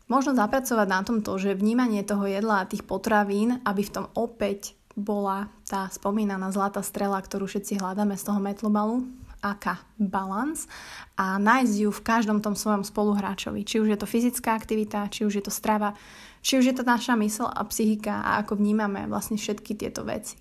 možno 0.05 0.37
zapracovať 0.37 0.87
na 0.87 1.01
tom 1.01 1.21
to, 1.21 1.35
že 1.37 1.57
vnímanie 1.57 2.05
toho 2.05 2.25
jedla 2.25 2.63
a 2.63 2.69
tých 2.69 2.85
potravín, 2.85 3.61
aby 3.65 3.81
v 3.81 3.93
tom 3.93 4.05
opäť 4.13 4.77
bola 4.95 5.51
tá 5.67 5.91
spomínaná 5.91 6.49
zlatá 6.55 6.79
strela, 6.79 7.19
ktorú 7.19 7.51
všetci 7.51 7.83
hľadáme 7.83 8.15
z 8.15 8.23
toho 8.23 8.39
metlobalu, 8.39 9.03
aká 9.43 9.77
balans 9.99 10.65
a 11.19 11.37
nájsť 11.37 11.75
ju 11.85 11.89
v 11.91 12.05
každom 12.05 12.39
tom 12.41 12.57
svojom 12.57 12.81
spoluhráčovi. 12.81 13.61
Či 13.61 13.83
už 13.83 13.93
je 13.93 13.99
to 13.99 14.09
fyzická 14.09 14.57
aktivita, 14.57 15.11
či 15.11 15.27
už 15.27 15.37
je 15.37 15.43
to 15.45 15.53
strava, 15.53 15.93
či 16.41 16.57
už 16.57 16.65
je 16.71 16.75
to 16.79 16.87
naša 16.87 17.13
mysl 17.19 17.45
a 17.45 17.61
psychika 17.69 18.25
a 18.25 18.41
ako 18.41 18.57
vnímame 18.57 19.05
vlastne 19.05 19.37
všetky 19.37 19.77
tieto 19.77 20.01
veci. 20.07 20.39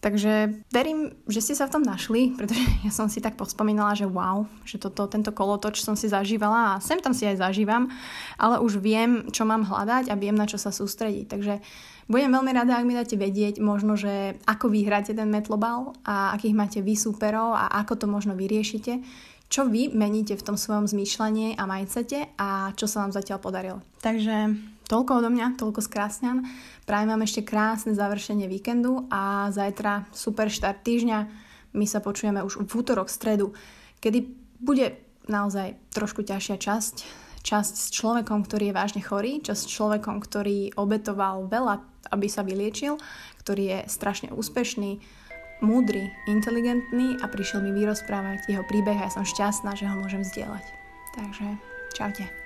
Takže 0.00 0.64
verím, 0.72 1.12
že 1.28 1.44
ste 1.44 1.52
sa 1.52 1.68
v 1.68 1.76
tom 1.76 1.84
našli, 1.84 2.32
pretože 2.32 2.64
ja 2.88 2.92
som 2.92 3.12
si 3.12 3.20
tak 3.20 3.36
pospomínala, 3.36 3.92
že 3.92 4.08
wow, 4.08 4.48
že 4.64 4.80
toto, 4.80 5.04
tento 5.04 5.28
kolotoč 5.30 5.84
som 5.84 5.92
si 5.92 6.08
zažívala 6.08 6.76
a 6.76 6.80
sem 6.80 6.96
tam 7.04 7.12
si 7.12 7.28
aj 7.28 7.44
zažívam, 7.44 7.92
ale 8.40 8.64
už 8.64 8.80
viem, 8.80 9.28
čo 9.28 9.44
mám 9.44 9.68
hľadať 9.68 10.08
a 10.08 10.16
viem, 10.16 10.32
na 10.32 10.48
čo 10.48 10.56
sa 10.56 10.72
sústrediť. 10.72 11.28
Takže 11.28 11.60
budem 12.08 12.32
veľmi 12.32 12.52
rada, 12.56 12.80
ak 12.80 12.88
mi 12.88 12.96
dáte 12.96 13.20
vedieť 13.20 13.60
možno, 13.60 13.94
že 13.94 14.40
ako 14.48 14.72
vyhráte 14.72 15.12
ten 15.12 15.28
metlobal 15.28 15.92
a 16.08 16.32
akých 16.32 16.56
máte 16.56 16.80
vy 16.80 16.96
súperov 16.96 17.52
a 17.52 17.68
ako 17.84 18.00
to 18.00 18.06
možno 18.08 18.32
vyriešite, 18.32 19.04
čo 19.52 19.68
vy 19.68 19.92
meníte 19.92 20.32
v 20.32 20.46
tom 20.46 20.56
svojom 20.56 20.88
zmýšľaní 20.88 21.60
a 21.60 21.68
majcete 21.68 22.32
a 22.40 22.72
čo 22.72 22.88
sa 22.88 23.04
vám 23.04 23.12
zatiaľ 23.12 23.38
podarilo. 23.42 23.78
Takže 24.00 24.56
Toľko 24.90 25.22
odo 25.22 25.30
mňa, 25.30 25.54
toľko 25.54 25.86
z 25.86 25.88
Krásňan. 25.94 26.38
Prajem 26.82 27.14
vám 27.14 27.22
ešte 27.22 27.46
krásne 27.46 27.94
završenie 27.94 28.50
víkendu 28.50 29.06
a 29.06 29.46
zajtra 29.54 30.10
super 30.10 30.50
štart 30.50 30.82
týždňa. 30.82 31.18
My 31.78 31.86
sa 31.86 32.02
počujeme 32.02 32.42
už 32.42 32.66
v 32.66 32.72
útorok, 32.74 33.06
stredu, 33.06 33.54
kedy 34.02 34.26
bude 34.58 34.98
naozaj 35.30 35.78
trošku 35.94 36.26
ťažšia 36.26 36.58
časť. 36.58 36.94
Časť 37.46 37.74
s 37.78 37.86
človekom, 37.94 38.42
ktorý 38.42 38.74
je 38.74 38.76
vážne 38.76 39.00
chorý, 39.06 39.38
časť 39.38 39.62
s 39.62 39.70
človekom, 39.70 40.18
ktorý 40.18 40.74
obetoval 40.74 41.46
veľa, 41.46 41.86
aby 42.10 42.26
sa 42.26 42.42
vyliečil, 42.42 42.98
ktorý 43.46 43.62
je 43.62 43.78
strašne 43.86 44.34
úspešný, 44.34 44.98
múdry, 45.62 46.10
inteligentný 46.26 47.14
a 47.22 47.30
prišiel 47.30 47.62
mi 47.62 47.70
vyrozprávať 47.70 48.50
jeho 48.50 48.66
príbeh 48.66 48.98
a 48.98 49.06
ja 49.06 49.14
som 49.14 49.22
šťastná, 49.22 49.78
že 49.78 49.86
ho 49.86 50.02
môžem 50.02 50.26
zdieľať. 50.26 50.66
Takže 51.14 51.46
čaute. 51.94 52.39